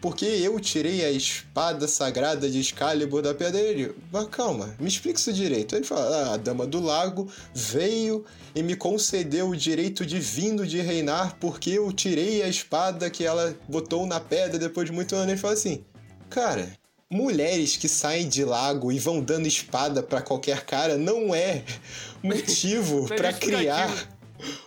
Porque 0.00 0.24
eu 0.24 0.58
tirei 0.58 1.04
a 1.04 1.10
espada 1.10 1.86
sagrada 1.86 2.48
de 2.48 2.58
Excalibur 2.58 3.20
da 3.20 3.34
pedra 3.34 3.60
dele. 3.60 3.94
Mas 4.10 4.28
calma, 4.28 4.74
me 4.80 4.88
explica 4.88 5.18
isso 5.18 5.32
direito. 5.32 5.76
Ele 5.76 5.84
fala, 5.84 6.30
ah, 6.30 6.34
a 6.34 6.36
Dama 6.38 6.66
do 6.66 6.80
Lago 6.80 7.30
veio 7.54 8.24
e 8.54 8.62
me 8.62 8.74
concedeu 8.74 9.50
o 9.50 9.56
direito 9.56 10.06
divino 10.06 10.66
de 10.66 10.80
reinar 10.80 11.36
porque 11.38 11.70
eu 11.70 11.92
tirei 11.92 12.42
a 12.42 12.48
espada 12.48 13.10
que 13.10 13.24
ela 13.24 13.54
botou 13.68 14.06
na 14.06 14.18
pedra 14.18 14.58
depois 14.58 14.88
de 14.88 14.92
muito 14.92 15.14
ano. 15.14 15.32
Ele 15.32 15.38
fala 15.38 15.52
assim, 15.52 15.84
cara, 16.30 16.72
mulheres 17.10 17.76
que 17.76 17.88
saem 17.88 18.28
de 18.28 18.44
lago 18.44 18.90
e 18.90 18.98
vão 18.98 19.20
dando 19.20 19.46
espada 19.46 20.02
pra 20.02 20.22
qualquer 20.22 20.64
cara 20.64 20.96
não 20.96 21.34
é 21.34 21.62
motivo 22.22 23.00
justificativo. 23.00 23.40
criar 23.40 24.19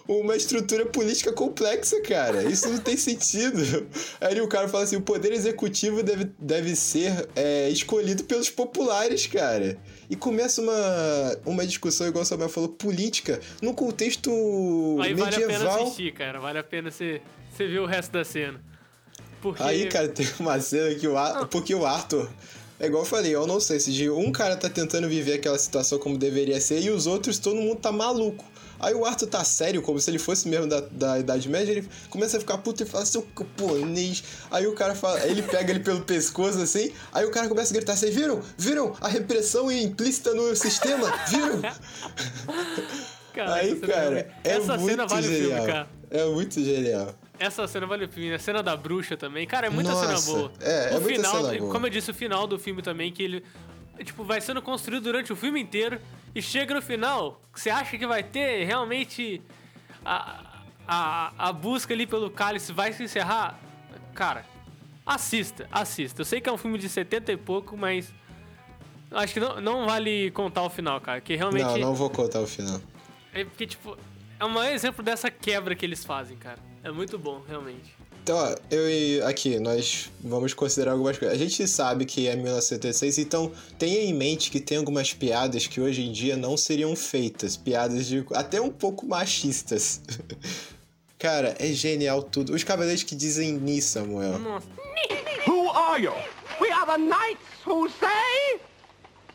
uma 0.07 0.35
estrutura 0.35 0.85
política 0.85 1.31
complexa, 1.31 2.01
cara. 2.01 2.43
Isso 2.43 2.69
não 2.69 2.79
tem 2.79 2.97
sentido. 2.97 3.87
Aí 4.19 4.39
o 4.41 4.47
cara 4.47 4.67
fala 4.67 4.83
assim: 4.83 4.95
o 4.95 5.01
poder 5.01 5.31
executivo 5.31 6.03
deve, 6.03 6.31
deve 6.39 6.75
ser 6.75 7.27
é, 7.35 7.69
escolhido 7.69 8.23
pelos 8.23 8.49
populares, 8.49 9.27
cara. 9.27 9.77
E 10.09 10.15
começa 10.15 10.61
uma, 10.61 11.37
uma 11.45 11.65
discussão, 11.65 12.07
igual 12.07 12.23
o 12.23 12.25
Samuel 12.25 12.49
falou, 12.49 12.69
política, 12.69 13.39
num 13.61 13.73
contexto 13.73 14.29
Aí 15.01 15.13
vale 15.13 15.35
a 15.35 15.39
pena 15.39 15.47
medieval. 15.47 15.83
assistir, 15.83 16.13
cara. 16.13 16.39
Vale 16.39 16.59
a 16.59 16.63
pena 16.63 16.91
você, 16.91 17.21
você 17.51 17.67
ver 17.67 17.79
o 17.79 17.85
resto 17.85 18.11
da 18.11 18.23
cena. 18.23 18.61
Porque. 19.41 19.61
Aí, 19.61 19.87
cara, 19.87 20.07
tem 20.07 20.27
uma 20.39 20.59
cena 20.59 20.93
que 20.95 21.07
o 21.07 21.17
Arthur. 21.17 21.47
Porque 21.47 21.75
o 21.75 21.85
Arthur. 21.85 22.29
É 22.79 22.87
igual 22.87 23.03
eu 23.03 23.07
falei, 23.07 23.33
eu 23.33 23.47
não 23.47 23.59
sei 23.59 23.79
se 23.79 23.93
de 23.93 24.09
um 24.09 24.31
cara 24.31 24.57
tá 24.57 24.69
tentando 24.69 25.07
viver 25.07 25.35
aquela 25.35 25.57
situação 25.57 25.97
como 25.99 26.17
deveria 26.17 26.59
ser 26.59 26.81
e 26.81 26.89
os 26.89 27.07
outros, 27.07 27.39
todo 27.39 27.55
mundo 27.55 27.77
tá 27.79 27.91
maluco. 27.91 28.43
Aí 28.83 28.93
o 28.93 29.05
Arthur 29.05 29.27
tá 29.27 29.43
sério, 29.43 29.81
como 29.81 29.99
se 29.99 30.09
ele 30.11 30.19
fosse 30.19 30.47
mesmo 30.47 30.67
da, 30.67 30.81
da 30.81 31.19
Idade 31.19 31.47
Média, 31.47 31.71
ele 31.71 31.87
começa 32.09 32.37
a 32.37 32.39
ficar 32.39 32.57
puto 32.57 32.83
e 32.83 32.85
fala, 32.85 33.05
seu 33.05 33.21
camponês. 33.21 34.23
Aí 34.51 34.67
o 34.67 34.73
cara 34.73 34.93
fala, 34.93 35.25
ele 35.25 35.41
pega 35.41 35.71
ele 35.71 35.79
pelo 35.79 36.01
pescoço 36.01 36.61
assim, 36.61 36.91
aí 37.13 37.25
o 37.25 37.31
cara 37.31 37.47
começa 37.47 37.73
a 37.73 37.75
gritar, 37.77 37.95
vocês 37.95 38.13
viram? 38.13 38.41
Viram 38.57 38.93
a 38.99 39.07
repressão 39.07 39.71
implícita 39.71 40.33
no 40.33 40.55
sistema? 40.55 41.11
Viram? 41.29 41.61
Cara, 43.33 43.55
aí, 43.55 43.71
essa 43.71 43.79
cena 43.79 43.93
cara, 43.93 44.19
é 44.43 44.49
Essa 44.51 44.77
muito 44.77 44.91
cena 44.91 45.07
vale 45.07 45.27
o 45.27 45.31
genial. 45.31 45.49
filme, 45.49 45.67
cara. 45.67 45.87
É 46.11 46.25
muito 46.25 46.63
genial. 46.63 47.15
Essa 47.39 47.67
cena 47.67 47.87
vale 47.87 48.05
o 48.05 48.07
filme. 48.07 48.31
A 48.31 48.37
cena 48.37 48.61
da 48.61 48.77
bruxa 48.77 49.17
também. 49.17 49.47
Cara, 49.47 49.65
é 49.65 49.69
muita 49.71 49.89
Nossa, 49.91 50.17
cena 50.17 50.37
boa. 50.37 50.51
é, 50.61 50.93
é 50.93 50.97
o 50.97 51.01
muita 51.01 51.15
final, 51.15 51.45
cena 51.45 51.57
boa. 51.57 51.71
como 51.71 51.87
eu 51.87 51.89
disse, 51.89 52.11
o 52.11 52.13
final 52.13 52.45
do 52.45 52.59
filme 52.59 52.83
também, 52.83 53.11
que 53.11 53.23
ele. 53.23 53.43
Tipo, 54.03 54.23
vai 54.23 54.39
sendo 54.39 54.61
construído 54.61 55.03
durante 55.03 55.33
o 55.33 55.35
filme 55.35 55.59
inteiro. 55.59 55.99
E 56.35 56.41
chega 56.41 56.73
no 56.73 56.81
final, 56.81 57.41
você 57.53 57.69
acha 57.69 57.97
que 57.97 58.07
vai 58.07 58.23
ter 58.23 58.65
realmente. 58.65 59.41
A, 60.03 60.61
a, 60.87 61.49
a 61.49 61.53
busca 61.53 61.93
ali 61.93 62.05
pelo 62.05 62.29
cálice 62.29 62.73
vai 62.73 62.91
se 62.91 63.03
encerrar. 63.03 63.59
Cara, 64.13 64.45
assista, 65.05 65.67
assista. 65.71 66.21
Eu 66.21 66.25
sei 66.25 66.41
que 66.41 66.49
é 66.49 66.51
um 66.51 66.57
filme 66.57 66.77
de 66.77 66.89
70 66.89 67.31
e 67.31 67.37
pouco, 67.37 67.77
mas. 67.77 68.13
Acho 69.11 69.33
que 69.35 69.39
não, 69.39 69.61
não 69.61 69.85
vale 69.85 70.31
contar 70.31 70.63
o 70.63 70.69
final, 70.69 70.99
cara. 70.99 71.21
Que 71.21 71.35
realmente. 71.35 71.65
Não, 71.65 71.77
não 71.77 71.93
vou 71.93 72.09
contar 72.09 72.41
o 72.41 72.47
final. 72.47 72.81
É 73.31 73.43
porque, 73.45 73.67
tipo, 73.67 73.95
é 74.39 74.45
um 74.45 74.63
exemplo 74.63 75.03
dessa 75.03 75.29
quebra 75.29 75.75
que 75.75 75.85
eles 75.85 76.03
fazem, 76.03 76.35
cara. 76.35 76.59
É 76.83 76.91
muito 76.91 77.17
bom, 77.17 77.41
realmente. 77.47 77.95
Então, 78.23 78.37
ó, 78.37 78.55
eu 78.71 78.89
e 78.89 79.21
aqui, 79.23 79.59
nós 79.59 80.09
vamos 80.23 80.53
considerar 80.53 80.93
algumas 80.93 81.17
coisas. 81.17 81.35
A 81.35 81.37
gente 81.37 81.67
sabe 81.67 82.05
que 82.05 82.25
é 82.25 82.37
1976, 82.37 83.17
então 83.17 83.51
tenha 83.77 83.99
em 83.99 84.13
mente 84.13 84.49
que 84.49 84.61
tem 84.61 84.77
algumas 84.77 85.13
piadas 85.13 85.67
que 85.67 85.81
hoje 85.81 86.03
em 86.03 86.11
dia 86.13 86.37
não 86.37 86.55
seriam 86.55 86.95
feitas. 86.95 87.57
Piadas 87.57 88.07
de 88.07 88.25
até 88.33 88.61
um 88.61 88.69
pouco 88.69 89.05
machistas. 89.05 89.99
Cara, 91.19 91.53
é 91.59 91.67
genial 91.73 92.23
tudo. 92.23 92.53
Os 92.53 92.63
cavaleiros 92.63 93.03
que 93.03 93.13
dizem 93.13 93.51
ni, 93.51 93.81
Samuel. 93.81 94.39
Nossa. 94.39 94.67
Who 95.45 95.69
are 95.71 96.01
you? 96.01 96.13
We 96.61 96.71
are 96.71 96.85
the 96.85 96.97
knights 96.97 97.43
who 97.65 97.89
say... 97.89 98.61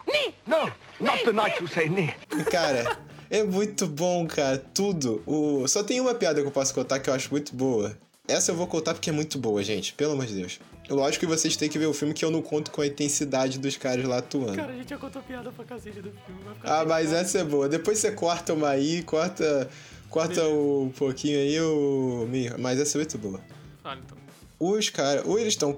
Ni! 0.07 0.35
No, 0.46 0.72
not 0.98 1.24
the 1.27 1.33
knights 1.33 1.61
who 1.61 1.68
say 1.68 1.90
ni. 1.90 2.14
Cara, 2.51 2.98
é 3.29 3.42
muito 3.42 3.87
bom, 3.87 4.27
cara. 4.27 4.57
Tudo. 4.57 5.22
O... 5.27 5.68
Só 5.68 5.83
tem 5.83 6.01
uma 6.01 6.14
piada 6.14 6.40
que 6.40 6.46
eu 6.46 6.53
posso 6.53 6.72
contar 6.72 7.01
que 7.01 7.11
eu 7.11 7.14
acho 7.14 7.31
muito 7.31 7.55
boa. 7.55 7.94
Essa 8.29 8.53
eu 8.53 8.57
vou 8.57 8.67
contar 8.67 8.93
porque 8.93 9.09
é 9.09 9.12
muito 9.12 9.38
boa, 9.38 9.62
gente. 9.62 9.95
Pelo 9.95 10.12
amor 10.12 10.27
de 10.27 10.35
Deus. 10.35 10.61
Lógico 10.91 11.27
que 11.27 11.27
vocês 11.27 11.57
têm 11.57 11.69
que 11.69 11.79
ver 11.79 11.87
o 11.87 11.93
filme 11.95 12.14
que 12.14 12.25
eu 12.25 12.31
não 12.31 12.41
conto 12.43 12.71
com 12.71 12.81
a 12.83 12.87
intensidade 12.87 13.59
dos 13.59 13.77
caras 13.77 14.05
lá 14.05 14.19
atuando. 14.19 14.55
Cara, 14.55 14.73
a 14.73 14.77
gente 14.77 14.88
já 14.88 14.97
contou 14.99 15.23
piada 15.23 15.51
pra 15.51 15.64
cacete 15.64 15.97
do 16.01 16.11
filme. 16.11 16.43
Vai 16.45 16.55
ficar 16.55 16.81
Ah, 16.81 16.85
mas 16.85 17.07
pesado. 17.07 17.23
essa 17.23 17.38
é 17.38 17.45
boa. 17.45 17.69
Depois 17.69 17.99
você 17.99 18.11
corta 18.12 18.53
uma 18.55 18.69
aí, 18.69 19.03
corta, 19.03 19.69
corta 20.11 20.47
um 20.47 20.91
pouquinho 20.97 21.38
aí, 21.38 21.61
o... 21.61 22.29
mas 22.59 22.79
essa 22.79 22.97
é 22.97 23.01
muito 23.01 23.19
boa. 23.19 23.41
Fala, 23.83 24.01
então. 24.05 24.19
Os 24.61 24.88
caras, 24.91 25.25
ou 25.25 25.38
eles 25.38 25.53
estão 25.55 25.75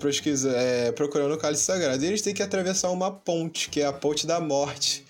é, 0.55 0.93
procurando 0.93 1.35
o 1.35 1.39
cálice 1.39 1.65
sagrado, 1.65 2.03
e 2.03 2.07
eles 2.07 2.23
têm 2.23 2.33
que 2.33 2.43
atravessar 2.43 2.91
uma 2.91 3.11
ponte, 3.11 3.69
que 3.69 3.81
é 3.81 3.87
a 3.87 3.93
ponte 3.93 4.27
da 4.27 4.41
morte, 4.41 5.05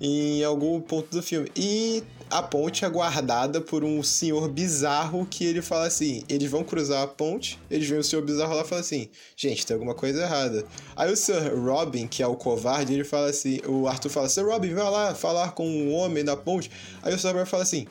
em 0.00 0.42
algum 0.42 0.80
ponto 0.80 1.10
do 1.10 1.22
filme. 1.22 1.50
E 1.54 2.02
a 2.30 2.42
ponte 2.42 2.84
é 2.84 2.88
guardada 2.88 3.60
por 3.60 3.84
um 3.84 4.02
senhor 4.02 4.48
bizarro 4.48 5.26
que 5.26 5.44
ele 5.44 5.60
fala 5.60 5.86
assim: 5.86 6.22
eles 6.28 6.50
vão 6.50 6.64
cruzar 6.64 7.02
a 7.02 7.06
ponte, 7.06 7.58
eles 7.70 7.88
veem 7.88 8.00
o 8.00 8.04
senhor 8.04 8.22
bizarro 8.22 8.54
lá 8.54 8.62
e 8.62 8.66
fala 8.66 8.80
assim: 8.80 9.08
gente, 9.36 9.66
tem 9.66 9.74
alguma 9.74 9.94
coisa 9.94 10.22
errada. 10.22 10.64
Aí 10.96 11.12
o 11.12 11.16
Sir 11.16 11.54
Robin, 11.54 12.06
que 12.06 12.22
é 12.22 12.26
o 12.26 12.36
covarde, 12.36 12.94
ele 12.94 13.04
fala 13.04 13.28
assim: 13.28 13.60
o 13.66 13.86
Arthur 13.86 14.10
fala, 14.10 14.28
Sir 14.28 14.46
Robin, 14.46 14.72
vai 14.72 14.90
lá 14.90 15.14
falar 15.14 15.52
com 15.52 15.68
um 15.68 15.92
homem 15.92 16.24
da 16.24 16.36
ponte. 16.36 16.70
Aí 17.02 17.14
o 17.14 17.18
Sir 17.18 17.32
Robin 17.32 17.44
fala 17.44 17.64
assim: 17.64 17.86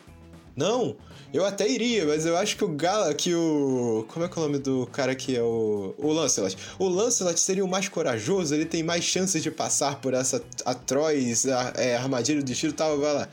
não, 0.56 0.96
eu 1.34 1.46
até 1.46 1.68
iria, 1.70 2.06
mas 2.06 2.26
eu 2.26 2.36
acho 2.38 2.56
que 2.58 2.64
o 2.64 2.70
Gala, 2.70 3.14
que 3.14 3.34
o. 3.36 4.06
Como 4.10 4.26
é 4.26 4.28
que 4.30 4.38
é 4.38 4.42
o 4.42 4.46
nome 4.46 4.60
do 4.60 4.88
cara 4.92 5.14
que 5.16 5.36
é 5.36 5.42
o. 5.42 5.94
O 5.98 6.12
Lancelot. 6.12 6.58
O 6.80 6.88
Lancelot 6.88 7.40
seria 7.40 7.64
o 7.64 7.68
mais 7.68 7.88
corajoso, 7.90 8.54
ele 8.56 8.66
tem 8.66 8.82
mais 8.84 9.04
chances 9.04 9.42
de 9.44 9.52
passar 9.52 10.00
por 10.02 10.14
essa 10.14 10.42
atroz 10.66 11.46
a- 11.48 11.74
é, 11.76 11.96
armadilha 11.96 12.40
do 12.40 12.46
destino 12.46 12.72
e 12.72 12.76
tal, 12.76 12.98
vai 13.00 13.14
lá. 13.14 13.30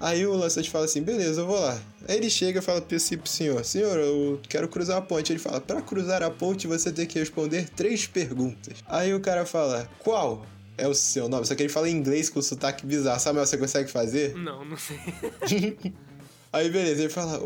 Aí 0.00 0.26
o 0.26 0.34
Lancelot 0.34 0.68
fala 0.70 0.84
assim: 0.84 1.02
beleza, 1.02 1.40
eu 1.40 1.46
vou 1.46 1.58
lá. 1.58 1.80
Aí 2.08 2.16
ele 2.16 2.28
chega 2.28 2.58
e 2.58 2.62
fala 2.62 2.80
pro 2.80 2.98
senhor: 2.98 3.64
senhor, 3.64 3.98
eu 3.98 4.40
quero 4.48 4.68
cruzar 4.68 4.98
a 4.98 5.00
ponte. 5.00 5.32
Ele 5.32 5.38
fala: 5.38 5.60
pra 5.60 5.80
cruzar 5.80 6.22
a 6.22 6.30
ponte 6.30 6.66
você 6.66 6.92
tem 6.92 7.06
que 7.06 7.18
responder 7.18 7.68
três 7.70 8.06
perguntas. 8.06 8.74
Aí 8.86 9.14
o 9.14 9.20
cara 9.20 9.46
fala: 9.46 9.88
qual? 10.00 10.44
É 10.76 10.88
o 10.88 10.94
seu 10.94 11.28
nome? 11.28 11.46
Só 11.46 11.54
que 11.54 11.62
ele 11.62 11.68
fala 11.72 11.88
em 11.88 11.92
inglês 11.92 12.28
com 12.28 12.42
sotaque 12.42 12.84
bizarro. 12.84 13.20
Samuel, 13.20 13.46
você 13.46 13.56
consegue 13.56 13.88
fazer? 13.90 14.34
Não, 14.34 14.64
não 14.64 14.76
sei. 14.76 14.98
Aí 16.54 16.70
beleza, 16.70 17.02
ele 17.02 17.08
fala, 17.08 17.42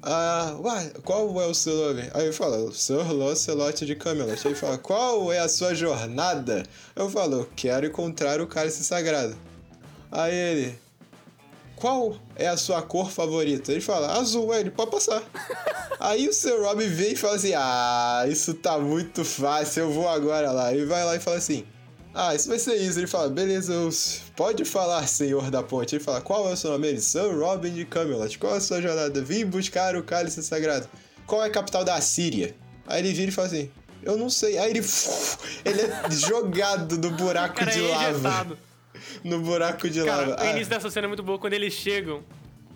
ah, 0.00 0.56
uai, 0.60 0.92
qual 1.02 1.42
é 1.42 1.46
o 1.48 1.52
seu 1.52 1.74
nome? 1.74 2.08
Aí 2.14 2.26
ele 2.26 2.32
fala, 2.32 2.70
Sir 2.72 3.12
Lancelot 3.12 3.84
de 3.84 3.96
Camelot. 3.96 4.30
Aí 4.30 4.52
ele 4.52 4.54
fala, 4.54 4.78
qual 4.78 5.32
é 5.32 5.40
a 5.40 5.48
sua 5.48 5.74
jornada? 5.74 6.62
Eu 6.94 7.10
falo, 7.10 7.48
quero 7.56 7.86
encontrar 7.86 8.40
o 8.40 8.46
cálice 8.46 8.84
sagrado. 8.84 9.36
Aí 10.08 10.32
ele, 10.32 10.78
qual 11.74 12.16
é 12.36 12.46
a 12.46 12.56
sua 12.56 12.80
cor 12.80 13.10
favorita? 13.10 13.72
Ele 13.72 13.80
fala, 13.80 14.20
azul, 14.20 14.52
aí 14.52 14.60
ele 14.60 14.70
pode 14.70 14.92
passar. 14.92 15.20
Aí 15.98 16.28
o 16.28 16.32
Sir 16.32 16.60
Robin 16.60 16.86
vem 16.86 17.14
e 17.14 17.16
fala 17.16 17.34
assim, 17.34 17.54
ah, 17.56 18.24
isso 18.28 18.54
tá 18.54 18.78
muito 18.78 19.24
fácil, 19.24 19.84
eu 19.84 19.90
vou 19.90 20.08
agora 20.08 20.52
lá. 20.52 20.72
Ele 20.72 20.86
vai 20.86 21.04
lá 21.04 21.16
e 21.16 21.20
fala 21.20 21.38
assim, 21.38 21.64
ah, 22.14 22.34
isso 22.34 22.48
vai 22.48 22.58
ser 22.58 22.76
isso. 22.76 22.98
Ele 22.98 23.06
fala, 23.06 23.28
beleza, 23.28 23.74
pode 24.36 24.64
falar, 24.64 25.06
senhor 25.06 25.50
da 25.50 25.62
ponte. 25.62 25.96
Ele 25.96 26.04
fala, 26.04 26.20
qual 26.20 26.48
é 26.48 26.52
o 26.52 26.56
seu 26.56 26.70
nome? 26.70 26.88
Ele, 26.88 27.00
Sir 27.00 27.36
Robin 27.38 27.72
de 27.72 27.84
Camelot. 27.84 28.38
Qual 28.38 28.54
é 28.54 28.58
a 28.58 28.60
sua 28.60 28.80
jornada? 28.80 29.20
Vim 29.20 29.44
buscar 29.44 29.96
o 29.96 30.02
cálice 30.02 30.42
sagrado. 30.42 30.88
Qual 31.26 31.42
é 31.42 31.48
a 31.48 31.50
capital 31.50 31.84
da 31.84 31.96
Assíria? 31.96 32.54
Aí 32.86 33.00
ele 33.00 33.12
vira 33.12 33.30
e 33.30 33.32
fala 33.32 33.48
assim, 33.48 33.70
eu 34.02 34.16
não 34.16 34.30
sei. 34.30 34.58
Aí 34.58 34.70
ele, 34.70 34.80
ele 35.64 35.80
é 35.80 36.10
jogado 36.10 36.96
no 36.98 37.10
buraco 37.10 37.64
de 37.66 37.84
é 37.84 37.90
lava. 37.90 38.58
No 39.22 39.40
buraco 39.40 39.88
de 39.88 40.02
lava. 40.02 40.34
Cara, 40.36 40.44
o 40.44 40.48
Ah, 40.48 40.50
início 40.50 40.68
dessa 40.68 40.90
cena 40.90 41.06
é 41.06 41.08
muito 41.08 41.22
boa 41.22 41.38
quando 41.38 41.54
eles 41.54 41.72
chegam 41.72 42.22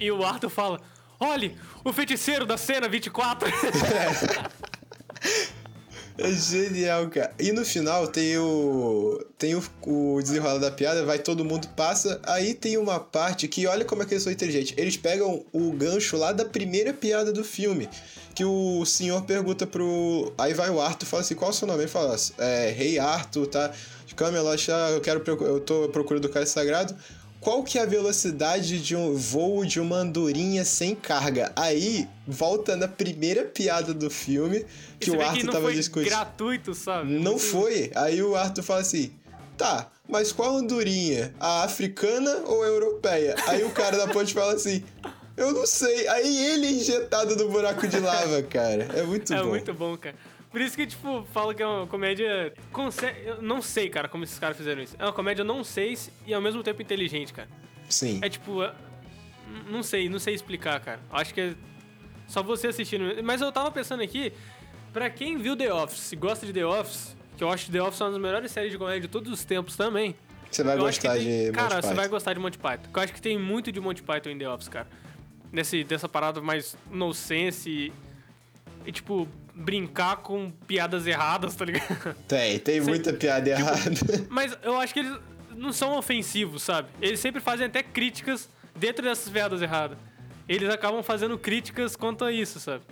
e 0.00 0.10
o 0.10 0.24
Arthur 0.24 0.50
fala: 0.50 0.80
Olhe, 1.20 1.56
o 1.84 1.92
feiticeiro 1.92 2.44
da 2.44 2.56
cena 2.56 2.88
24. 2.88 3.48
É 3.48 3.52
genial, 6.26 7.08
cara. 7.08 7.32
E 7.38 7.52
no 7.52 7.64
final 7.64 8.06
tem 8.08 8.36
o. 8.38 9.24
Tem 9.38 9.54
o, 9.54 9.62
o 9.86 10.20
desenrolar 10.20 10.58
da 10.58 10.70
piada, 10.70 11.04
vai 11.04 11.18
todo 11.18 11.44
mundo 11.44 11.68
passa. 11.76 12.20
Aí 12.24 12.54
tem 12.54 12.76
uma 12.76 12.98
parte 12.98 13.46
que, 13.46 13.66
olha 13.66 13.84
como 13.84 14.02
é 14.02 14.06
que 14.06 14.14
eles 14.14 14.24
são 14.24 14.32
inteligentes. 14.32 14.74
Eles 14.76 14.96
pegam 14.96 15.44
o 15.52 15.72
gancho 15.72 16.16
lá 16.16 16.32
da 16.32 16.44
primeira 16.44 16.92
piada 16.92 17.32
do 17.32 17.44
filme. 17.44 17.88
Que 18.34 18.44
o 18.44 18.84
senhor 18.84 19.22
pergunta 19.22 19.66
pro. 19.66 20.32
Aí 20.36 20.54
vai 20.54 20.70
o 20.70 20.80
Arthur 20.80 21.06
e 21.06 21.08
fala 21.08 21.22
assim: 21.22 21.34
qual 21.34 21.50
é 21.50 21.54
o 21.54 21.56
seu 21.56 21.68
nome? 21.68 21.80
Ele 21.80 21.88
fala: 21.88 22.16
é, 22.38 22.70
Rei 22.70 22.98
Arthur, 22.98 23.46
tá? 23.46 23.72
Camelot, 24.18 24.72
ah, 24.72 24.90
eu 24.90 25.00
quero. 25.00 25.22
Eu 25.42 25.60
tô 25.60 25.88
procurando 25.90 26.24
o 26.24 26.28
cálice 26.28 26.52
sagrado. 26.52 26.94
Qual 27.40 27.62
que 27.62 27.78
é 27.78 27.82
a 27.82 27.86
velocidade 27.86 28.80
de 28.82 28.96
um 28.96 29.14
voo 29.14 29.64
de 29.64 29.80
uma 29.80 29.96
andorinha 29.98 30.64
sem 30.64 30.94
carga? 30.94 31.52
Aí, 31.54 32.08
volta 32.26 32.76
na 32.76 32.88
primeira 32.88 33.44
piada 33.44 33.94
do 33.94 34.10
filme 34.10 34.66
que 34.98 35.10
o 35.10 35.20
Arthur 35.22 35.40
que 35.40 35.46
tava 35.46 35.60
foi 35.62 35.74
discutindo. 35.74 36.10
gratuito, 36.10 36.74
sabe? 36.74 37.12
Não 37.12 37.38
foi. 37.38 37.90
Aí 37.94 38.20
o 38.22 38.34
Arthur 38.34 38.62
fala 38.64 38.80
assim: 38.80 39.12
tá, 39.56 39.88
mas 40.08 40.32
qual 40.32 40.56
andorinha? 40.56 41.32
A 41.38 41.62
africana 41.62 42.42
ou 42.46 42.62
a 42.62 42.66
europeia? 42.66 43.36
Aí 43.46 43.62
o 43.62 43.70
cara 43.70 43.96
da 43.96 44.08
ponte 44.08 44.34
fala 44.34 44.54
assim: 44.54 44.82
eu 45.36 45.52
não 45.52 45.64
sei. 45.66 46.08
Aí 46.08 46.44
ele 46.52 46.66
é 46.66 46.70
injetado 46.72 47.36
no 47.36 47.48
buraco 47.48 47.86
de 47.86 48.00
lava, 48.00 48.42
cara. 48.50 48.88
É 48.96 49.02
muito 49.04 49.32
É 49.32 49.40
bom. 49.42 49.48
muito 49.50 49.72
bom, 49.72 49.96
cara. 49.96 50.16
Por 50.50 50.60
isso 50.60 50.76
que, 50.76 50.86
tipo, 50.86 51.24
falo 51.32 51.54
que 51.54 51.62
é 51.62 51.66
uma 51.66 51.86
comédia. 51.86 52.52
Eu 53.24 53.42
não 53.42 53.60
sei, 53.60 53.90
cara, 53.90 54.08
como 54.08 54.24
esses 54.24 54.38
caras 54.38 54.56
fizeram 54.56 54.82
isso. 54.82 54.96
É 54.98 55.04
uma 55.04 55.12
comédia 55.12 55.44
não 55.44 55.62
sei 55.62 55.94
se- 55.96 56.10
e 56.26 56.32
ao 56.32 56.40
mesmo 56.40 56.62
tempo 56.62 56.80
inteligente, 56.80 57.32
cara. 57.32 57.48
Sim. 57.88 58.18
É 58.22 58.28
tipo. 58.28 58.62
é- 58.62 58.74
Não 59.70 59.82
sei, 59.82 60.08
não 60.10 60.18
sei 60.18 60.34
explicar, 60.34 60.78
cara. 60.80 61.00
Acho 61.10 61.32
que 61.32 61.40
é 61.40 61.54
só 62.26 62.42
você 62.42 62.66
assistindo. 62.68 63.22
Mas 63.22 63.40
eu 63.40 63.50
tava 63.50 63.70
pensando 63.70 64.02
aqui, 64.02 64.30
pra 64.92 65.08
quem 65.08 65.38
viu 65.38 65.56
The 65.56 65.72
Office 65.72 66.12
e 66.12 66.16
gosta 66.16 66.44
de 66.44 66.52
The 66.52 66.66
Office, 66.66 67.16
que 67.36 67.42
eu 67.44 67.50
acho 67.50 67.66
que 67.66 67.72
The 67.72 67.82
Office 67.82 68.00
é 68.00 68.04
uma 68.04 68.10
das 68.12 68.20
melhores 68.20 68.50
séries 68.52 68.72
de 68.72 68.78
comédia 68.78 69.00
de 69.02 69.08
todos 69.08 69.32
os 69.32 69.44
tempos 69.44 69.74
também. 69.76 70.14
Você 70.50 70.62
vai 70.62 70.76
gostar 70.78 71.14
tem- 71.14 71.46
de. 71.46 71.52
Cara, 71.52 71.76
Monty 71.76 71.86
você 71.88 71.94
vai 71.94 72.08
gostar 72.08 72.32
de 72.34 72.40
Monty 72.40 72.58
Python. 72.58 72.82
Porque 72.84 72.98
eu 72.98 73.02
acho 73.02 73.12
que 73.14 73.20
tem 73.22 73.38
muito 73.38 73.70
de 73.72 73.80
Monty 73.80 74.02
Python 74.02 74.30
em 74.30 74.38
The 74.38 74.48
Office, 74.48 74.68
cara. 74.68 74.86
Nesse, 75.52 75.82
dessa 75.84 76.08
parada 76.08 76.40
mais 76.42 76.76
nonsense 76.90 77.70
e, 77.70 77.92
e, 78.86 78.92
tipo, 78.92 79.26
brincar 79.58 80.16
com 80.18 80.50
piadas 80.66 81.06
erradas, 81.06 81.54
tá 81.54 81.64
ligado? 81.64 82.14
Tem, 82.26 82.58
tem 82.58 82.80
Sei- 82.80 82.88
muita 82.88 83.12
piada 83.12 83.50
Tipo, 83.54 83.60
errada. 83.60 84.26
Mas 84.30 84.56
eu 84.62 84.78
acho 84.78 84.94
que 84.94 85.00
eles 85.00 85.18
não 85.56 85.72
são 85.72 85.98
ofensivos, 85.98 86.62
sabe? 86.62 86.88
Eles 87.02 87.18
sempre 87.20 87.40
fazem 87.40 87.66
até 87.66 87.82
críticas 87.82 88.48
dentro 88.76 89.02
dessas 89.04 89.28
piadas 89.28 89.60
erradas. 89.60 89.98
Eles 90.48 90.70
acabam 90.70 91.02
fazendo 91.02 91.36
críticas 91.36 91.96
quanto 91.96 92.24
a 92.24 92.32
isso, 92.32 92.60
sabe? 92.60 92.84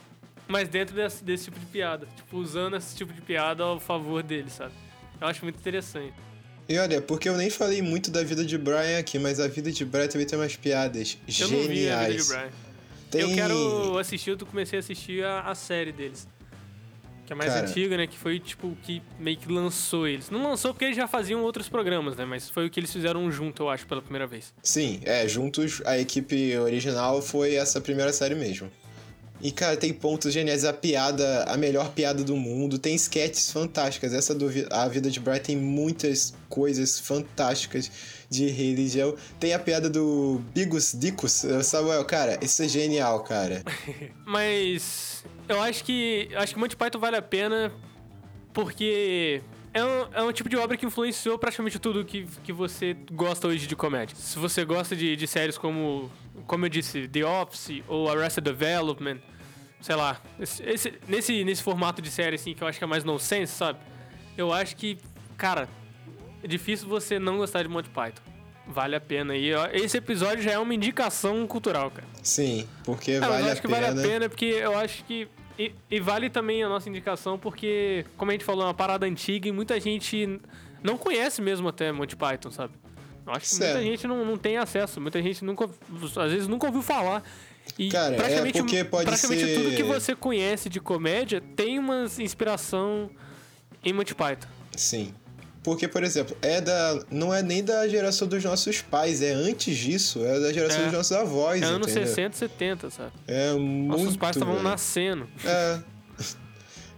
Mas 0.49 0.69
dentro 0.69 0.95
desse, 0.95 1.25
desse 1.25 1.45
tipo 1.45 1.59
de 1.59 1.67
piada. 1.67 2.07
Tipo, 2.17 2.37
usando 2.39 2.77
esse 2.77 2.95
tipo 2.95 3.13
de 3.13 3.21
piada 3.21 3.63
ao 3.63 3.81
favor 3.81 4.23
deles, 4.23 4.53
sabe? 4.53 4.73
Eu 5.21 5.27
acho 5.29 5.43
muito 5.45 5.59
interessante. 5.59 6.13
E 6.69 6.77
olha, 6.79 7.01
porque 7.01 7.29
eu 7.29 7.37
nem 7.37 7.49
falei 7.49 7.81
muito 7.81 8.11
da 8.11 8.23
vida 8.25 8.45
de 8.45 8.59
Brian 8.59 8.99
aqui, 8.99 9.19
mas 9.19 9.39
a 9.39 9.47
vida 9.47 9.71
de 9.71 9.85
Brian 9.85 10.09
também 10.09 10.27
tem 10.27 10.39
umas 10.39 10.57
piadas 10.57 11.17
Eu 11.41 11.49
não 11.49 11.63
vi 11.63 11.89
a 11.89 12.01
vida 12.01 12.13
de 12.13 12.19
geniais. 12.19 12.29
Brian. 12.29 12.51
Tem... 13.11 13.21
Eu 13.21 13.35
quero 13.35 13.99
assistir, 13.99 14.31
eu 14.31 14.39
comecei 14.47 14.79
a 14.79 14.81
assistir 14.81 15.25
a, 15.25 15.41
a 15.43 15.55
série 15.55 15.93
deles. 15.93 16.29
Que 17.27 17.33
é 17.33 17.37
mais 17.37 17.53
Cara. 17.53 17.67
antiga, 17.69 17.97
né? 17.97 18.07
Que 18.07 18.17
foi, 18.17 18.39
tipo, 18.39 18.69
o 18.69 18.77
que 18.77 19.03
meio 19.19 19.37
que 19.37 19.51
lançou 19.53 20.07
eles. 20.07 20.31
Não 20.31 20.43
lançou 20.43 20.73
porque 20.73 20.85
eles 20.85 20.97
já 20.97 21.09
faziam 21.09 21.43
outros 21.43 21.69
programas, 21.69 22.17
né? 22.17 22.25
Mas 22.25 22.49
foi 22.49 22.67
o 22.67 22.71
que 22.71 22.79
eles 22.79 22.93
fizeram 22.93 23.31
junto, 23.33 23.65
eu 23.65 23.69
acho, 23.69 23.87
pela 23.87 24.01
primeira 24.01 24.27
vez. 24.27 24.55
Sim, 24.63 25.01
é, 25.05 25.27
juntos 25.27 25.83
a 25.85 25.99
equipe 25.99 26.57
original 26.57 27.21
foi 27.21 27.57
essa 27.57 27.81
primeira 27.81 28.13
série 28.13 28.35
mesmo. 28.37 28.71
E, 29.41 29.51
cara, 29.51 29.77
tem 29.77 29.93
pontos 29.93 30.33
geniais. 30.33 30.65
A 30.65 30.73
piada, 30.73 31.45
a 31.45 31.57
melhor 31.57 31.91
piada 31.91 32.25
do 32.25 32.37
mundo. 32.37 32.79
Tem 32.79 32.95
sketches 32.95 33.51
fantásticas. 33.51 34.13
Essa 34.13 34.35
do 34.35 34.47
A 34.71 34.89
Vida 34.89 35.11
de 35.11 35.21
Brian 35.21 35.39
tem 35.39 35.57
muitas 35.57 36.35
coisas 36.49 36.99
fantásticas 36.99 37.91
de 38.31 38.49
religião. 38.49 39.15
Tem 39.39 39.53
a 39.53 39.59
piada 39.59 39.89
do 39.91 40.41
Bigus 40.55 40.93
Dicus. 40.99 41.45
Samuel, 41.63 42.05
cara, 42.05 42.39
isso 42.43 42.63
é 42.63 42.69
genial, 42.69 43.23
cara. 43.23 43.63
Mas 44.25 45.25
eu 45.49 45.61
acho 45.61 45.85
que 45.85 46.29
acho 46.37 46.55
que 46.55 46.61
Monty 46.61 46.77
Python 46.77 46.99
vale 46.99 47.17
a 47.17 47.23
pena 47.23 47.73
porque 48.53 49.43
é 49.77 49.85
um, 49.85 50.07
é 50.15 50.23
um 50.23 50.33
tipo 50.33 50.49
de 50.49 50.57
obra 50.57 50.75
que 50.75 50.87
influenciou 50.87 51.39
praticamente 51.39 51.79
tudo 51.79 52.03
que, 52.03 52.27
que 52.43 52.51
você 52.51 52.97
gosta 53.13 53.47
hoje 53.47 53.67
de 53.67 53.77
comédia. 53.77 54.17
Se 54.17 54.39
você 54.39 54.65
gosta 54.65 54.97
de, 54.97 55.15
de 55.15 55.27
séries 55.27 55.59
como, 55.59 56.11
como 56.47 56.65
eu 56.65 56.69
disse, 56.69 57.07
The 57.09 57.25
Office 57.25 57.83
ou 57.89 58.11
Arrested 58.11 58.45
Development, 58.45 59.19
sei 59.81 59.95
lá, 59.97 60.21
esse, 60.41 60.63
esse- 60.65 60.95
nesse, 61.09 61.45
nesse 61.45 61.63
formato 61.63 62.01
de 62.03 62.11
série, 62.11 62.37
assim, 62.37 62.55
que 62.55 62.63
eu 62.63 62.69
acho 62.69 62.79
que 62.79 62.85
é 62.85 62.87
mais 62.87 63.05
nonsense, 63.05 63.53
sabe? 63.55 63.79
Eu 64.37 64.53
acho 64.53 64.77
que, 64.77 64.99
cara, 65.37 65.69
é 66.43 66.47
difícil 66.49 66.89
você 66.89 67.19
não 67.19 67.37
gostar 67.39 67.63
de 67.63 67.69
Monty 67.69 67.89
Python. 67.91 68.23
Vale 68.69 68.97
a 68.97 69.01
pena. 69.01 69.37
E 69.37 69.51
esse 69.73 69.97
episódio 69.97 70.43
já 70.43 70.51
é 70.53 70.59
uma 70.59 70.75
indicação 70.75 71.47
cultural, 71.47 71.89
cara. 71.91 72.07
Sim, 72.23 72.67
porque 72.85 73.13
É, 73.13 73.21
vale 73.21 73.45
eu 73.45 73.49
a 73.49 73.53
acho 73.53 73.61
que 73.63 73.69
pena. 73.69 73.87
vale 73.93 74.01
a 74.01 74.03
pena 74.09 74.29
porque 74.29 74.45
eu 74.47 74.77
acho 74.77 75.05
que. 75.05 75.29
E, 75.59 75.73
e 75.91 76.01
vale 76.01 76.29
também 76.29 76.63
a 76.65 76.69
nossa 76.69 76.89
indicação 76.89 77.39
porque, 77.39 78.05
como 78.17 78.31
a 78.31 78.35
gente 78.35 78.45
falou, 78.45 78.63
é 78.65 78.67
uma 78.67 78.75
parada 78.75 79.07
antiga 79.07 79.49
e 79.49 79.53
muita 79.53 79.79
gente 79.81 80.39
não 80.83 80.99
conhece 80.99 81.41
mesmo 81.41 81.69
até 81.69 81.91
Monty 81.93 82.17
Python, 82.17 82.51
sabe? 82.51 82.75
Acho 83.27 83.41
que 83.41 83.49
Certo. 83.57 83.75
muita 83.77 83.91
gente 83.91 84.07
não, 84.07 84.25
não 84.25 84.37
tem 84.37 84.57
acesso, 84.57 85.01
muita 85.01 85.21
gente 85.21 85.45
nunca. 85.45 85.69
Às 86.17 86.31
vezes 86.33 86.47
nunca 86.49 86.67
ouviu 86.67 86.83
falar. 86.83 87.23
E 87.79 87.89
Cara, 87.89 88.15
é 88.15 88.17
praticamente, 88.19 88.59
porque 88.59 88.85
pode 88.85 89.07
praticamente 89.07 89.45
ser- 89.45 89.55
tudo 89.57 89.75
que 89.77 89.83
você 89.83 90.15
conhece 90.15 90.69
de 90.69 90.79
comédia 90.81 91.41
tem 91.57 91.79
uma 91.79 92.05
inspiração 92.21 93.11
em 93.85 93.93
Monty 93.93 94.15
Python. 94.15 94.47
Sim. 94.77 95.13
Porque, 95.65 95.89
por 95.89 96.05
exemplo, 96.05 96.37
é 96.41 96.61
da. 96.61 97.01
Não 97.11 97.35
é 97.35 97.43
nem 97.43 97.65
da 97.65 97.89
geração 97.89 98.29
dos 98.29 98.45
nossos 98.45 98.81
pais, 98.83 99.21
é 99.21 99.33
antes 99.33 99.77
disso, 99.77 100.25
é 100.25 100.39
da 100.39 100.53
geração 100.53 100.83
É. 100.83 100.85
dos 100.85 100.93
nossos 100.93 101.11
avós. 101.11 101.61
É 101.61 101.65
anos 101.65 101.89
entendeu? 101.89 102.07
60, 102.07 102.37
70, 102.37 102.91
sabe? 102.91 103.11
É 103.27 103.53
muito. 103.55 103.99
Nossos 104.03 104.17
pais 104.17 104.37
estavam 104.37 104.63
nascendo. 104.63 105.29
É. 105.45 105.81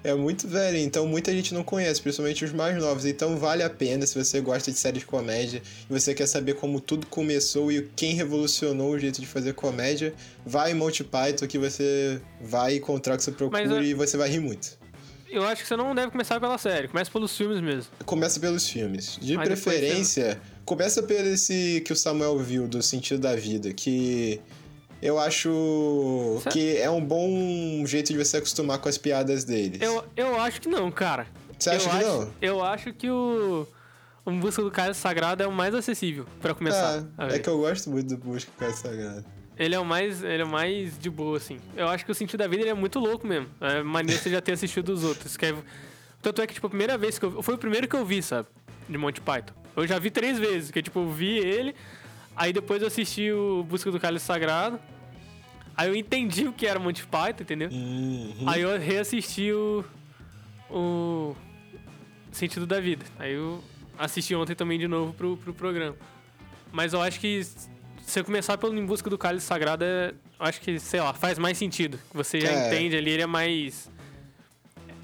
É 0.09 0.15
muito 0.15 0.49
velho, 0.49 0.79
então 0.79 1.07
muita 1.07 1.31
gente 1.33 1.53
não 1.53 1.63
conhece, 1.63 2.01
principalmente 2.01 2.43
os 2.43 2.51
mais 2.51 2.75
novos. 2.79 3.05
Então 3.05 3.37
vale 3.37 3.63
a 3.63 3.69
pena 3.69 4.07
se 4.07 4.19
você 4.19 4.41
gosta 4.41 4.73
de 4.73 4.79
séries 4.79 5.01
de 5.01 5.07
comédia 5.07 5.61
e 5.89 5.93
você 5.93 6.15
quer 6.15 6.27
saber 6.27 6.55
como 6.55 6.81
tudo 6.81 7.07
começou 7.09 7.71
e 7.71 7.87
quem 7.95 8.15
revolucionou 8.15 8.93
o 8.93 8.99
jeito 8.99 9.21
de 9.21 9.27
fazer 9.27 9.53
comédia, 9.53 10.15
vai 10.47 10.71
em 10.71 10.75
Monty 10.75 11.05
Python 11.05 11.47
que 11.47 11.59
você 11.59 12.23
vai 12.41 12.77
encontrar 12.77 13.15
o 13.15 13.17
que 13.19 13.25
você 13.25 13.33
procura 13.33 13.81
é- 13.81 13.83
e 13.83 13.93
você 13.93 14.17
vai 14.17 14.31
rir 14.31 14.41
muito. 14.41 14.79
Eu 15.31 15.45
acho 15.45 15.61
que 15.61 15.69
você 15.69 15.77
não 15.77 15.95
deve 15.95 16.11
começar 16.11 16.41
pela 16.41 16.57
série, 16.57 16.89
começa 16.89 17.11
pelos 17.11 17.37
filmes 17.37 17.61
mesmo. 17.61 17.91
Começa 18.07 18.41
pelos 18.41 18.67
filmes. 18.67 19.19
De 19.21 19.37
Aí 19.37 19.45
preferência, 19.45 20.41
começa 20.65 21.03
pelo 21.03 21.29
esse 21.29 21.83
que 21.85 21.93
o 21.93 21.97
Samuel 21.97 22.39
viu, 22.39 22.67
do 22.67 22.83
Sentido 22.83 23.21
da 23.21 23.37
Vida, 23.37 23.75
que 23.75 24.41
eu 25.03 25.19
acho 25.19 25.51
que 26.51 26.77
é 26.77 26.91
um 26.91 27.05
bom 27.05 27.85
jeito 27.87 28.13
de 28.13 28.19
você 28.25 28.39
acostumar 28.39 28.79
com 28.79 28.89
as 28.89 28.99
piadas 28.99 29.45
deles. 29.45 29.81
Eu, 29.81 30.05
eu 30.17 30.41
acho 30.41 30.61
que 30.61 30.69
não, 30.69 30.91
cara. 30.91 31.27
Você 31.59 31.71
acha 31.71 31.87
eu 31.87 31.91
que 31.91 31.97
acho, 31.97 32.07
não? 32.07 32.33
Eu 32.41 32.65
acho 32.65 32.93
que 32.93 33.11
o. 33.11 33.67
O 34.25 34.31
Busca 34.33 34.63
do 34.63 34.71
Cálice 34.71 35.01
Sagrado 35.01 35.43
é 35.43 35.47
o 35.47 35.53
mais 35.53 35.75
acessível 35.75 36.27
pra 36.43 36.53
começar. 36.55 37.03
Ah, 37.17 37.29
é 37.29 37.39
que 37.39 37.49
eu 37.49 37.57
gosto 37.59 37.89
muito 37.89 38.09
do 38.15 38.17
Busca 38.19 38.51
com 38.59 38.65
essa 38.67 38.89
Sagrada. 38.89 39.25
Ele 39.59 39.75
é 39.75 39.79
o 39.79 39.85
mais. 39.85 40.23
Ele 40.23 40.43
é 40.43 40.45
o 40.45 40.49
mais 40.49 40.99
de 40.99 41.09
boa, 41.09 41.39
assim. 41.39 41.59
Eu 41.75 41.89
acho 41.89 42.05
que 42.05 42.13
o 42.13 42.15
sentido 42.15 42.39
da 42.39 42.47
vida 42.47 42.63
ele 42.63 42.71
é 42.71 42.75
muito 42.75 42.99
louco 42.99 43.27
mesmo. 43.27 43.49
É 43.61 43.83
maneiro 43.83 44.21
você 44.21 44.31
já 44.31 44.41
ter 44.41 44.53
assistido 44.53 44.91
os 44.91 45.03
outros. 45.03 45.37
Que 45.37 45.47
é- 45.47 45.55
Tanto 46.21 46.43
é 46.43 46.47
que, 46.47 46.53
tipo, 46.55 46.67
a 46.67 46.71
primeira 46.71 46.99
vez 46.99 47.19
que 47.19 47.25
eu. 47.25 47.43
Foi 47.43 47.55
o 47.55 47.59
primeiro 47.59 47.89
que 47.89 47.97
eu 47.97 48.05
vi, 48.05 48.23
sabe? 48.23 48.49
De 48.89 48.99
Monty 48.99 49.21
Python. 49.21 49.55
Eu 49.75 49.87
já 49.87 49.99
vi 49.99 50.11
três 50.11 50.39
vezes, 50.39 50.71
que 50.71 50.83
tipo, 50.83 50.99
eu 51.01 51.09
vi 51.11 51.39
ele. 51.39 51.75
Aí 52.39 52.53
depois 52.53 52.81
eu 52.81 52.87
assisti 52.89 53.33
o 53.33 53.65
Busca 53.65 53.91
do 53.91 53.99
Cálice 53.99 54.25
Sagrado. 54.25 54.79
Aí 55.77 55.89
eu 55.89 55.95
entendi 55.97 56.47
o 56.47 56.53
que 56.53 56.67
era 56.67 56.79
Monty 56.79 57.05
Python, 57.07 57.43
entendeu? 57.43 57.69
Uhum. 57.71 58.45
Aí 58.47 58.63
eu 58.63 58.79
reassisti 58.79 59.53
o. 59.53 59.85
O. 60.71 61.35
Sentido 62.31 62.67
da 62.67 62.79
Vida. 62.81 63.05
Aí 63.19 63.33
eu 63.35 63.63
assisti 63.99 64.35
ontem 64.35 64.55
também 64.55 64.79
de 64.79 64.87
novo 64.87 65.13
pro, 65.13 65.37
pro 65.37 65.53
programa. 65.53 65.97
Mas 66.71 66.93
eu 66.93 67.01
acho 67.03 67.19
que 67.19 67.43
se 67.43 67.69
você 68.05 68.23
começar 68.23 68.57
pelo 68.59 68.77
Em 68.79 68.85
Busca 68.87 69.09
do 69.11 69.19
Cálice 69.19 69.47
Sagrado, 69.47 69.85
é, 69.85 70.11
eu 70.39 70.47
acho 70.47 70.61
que, 70.61 70.79
sei 70.79 71.01
lá, 71.01 71.13
faz 71.15 71.39
mais 71.39 71.59
sentido. 71.59 71.99
Você 72.13 72.41
já 72.41 72.51
É. 72.51 72.67
entende 72.69 72.97
ali, 72.97 73.11
ele 73.11 73.23
é 73.23 73.27
mais. 73.27 73.91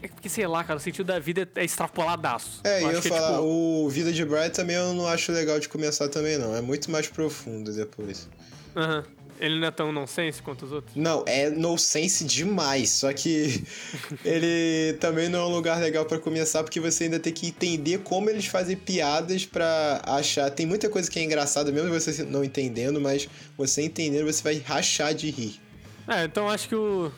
É 0.04 0.08
porque, 0.08 0.28
sei 0.28 0.46
lá, 0.46 0.62
cara, 0.62 0.76
o 0.76 0.80
sentido 0.80 1.06
da 1.06 1.18
vida 1.18 1.48
é 1.56 1.64
extrapoladaço. 1.64 2.60
É, 2.62 2.82
e 2.82 2.84
eu 2.84 2.92
ia 2.92 3.00
que 3.00 3.08
falar, 3.08 3.32
tipo, 3.32 3.42
o 3.42 3.88
Vida 3.88 4.12
de 4.12 4.22
Brian 4.22 4.50
também 4.50 4.76
eu 4.76 4.92
não 4.92 5.08
acho 5.08 5.32
legal 5.32 5.58
de 5.58 5.66
começar 5.66 6.08
também, 6.10 6.36
não. 6.36 6.54
É 6.54 6.60
muito 6.60 6.90
mais 6.90 7.08
profundo 7.08 7.72
depois. 7.72 8.28
aham. 8.76 9.02
Ele 9.40 9.58
não 9.58 9.66
é 9.66 9.70
tão 9.72 9.90
nonsense 9.90 10.40
quanto 10.40 10.64
os 10.64 10.70
outros. 10.70 10.94
Não, 10.94 11.24
é 11.26 11.50
no 11.50 11.76
sense 11.76 12.24
demais, 12.24 12.90
só 12.90 13.12
que 13.12 13.64
ele 14.24 14.96
também 15.00 15.28
não 15.28 15.40
é 15.40 15.46
um 15.46 15.48
lugar 15.48 15.80
legal 15.80 16.04
pra 16.04 16.20
começar, 16.20 16.62
porque 16.62 16.78
você 16.78 17.04
ainda 17.04 17.18
tem 17.18 17.32
que 17.32 17.48
entender 17.48 17.98
como 17.98 18.30
eles 18.30 18.46
fazem 18.46 18.76
piadas 18.76 19.44
pra 19.44 20.00
achar. 20.06 20.48
Tem 20.50 20.64
muita 20.64 20.88
coisa 20.88 21.10
que 21.10 21.18
é 21.18 21.24
engraçada, 21.24 21.72
mesmo 21.72 21.90
você 21.90 22.22
não 22.22 22.44
entendendo, 22.44 23.00
mas 23.00 23.28
você 23.58 23.82
entendendo, 23.82 24.24
você 24.24 24.40
vai 24.40 24.58
rachar 24.58 25.12
de 25.12 25.30
rir. 25.30 25.60
É, 26.06 26.24
então 26.24 26.44
eu 26.44 26.50
acho 26.50 26.68
que 26.68 26.74
o. 26.76 27.10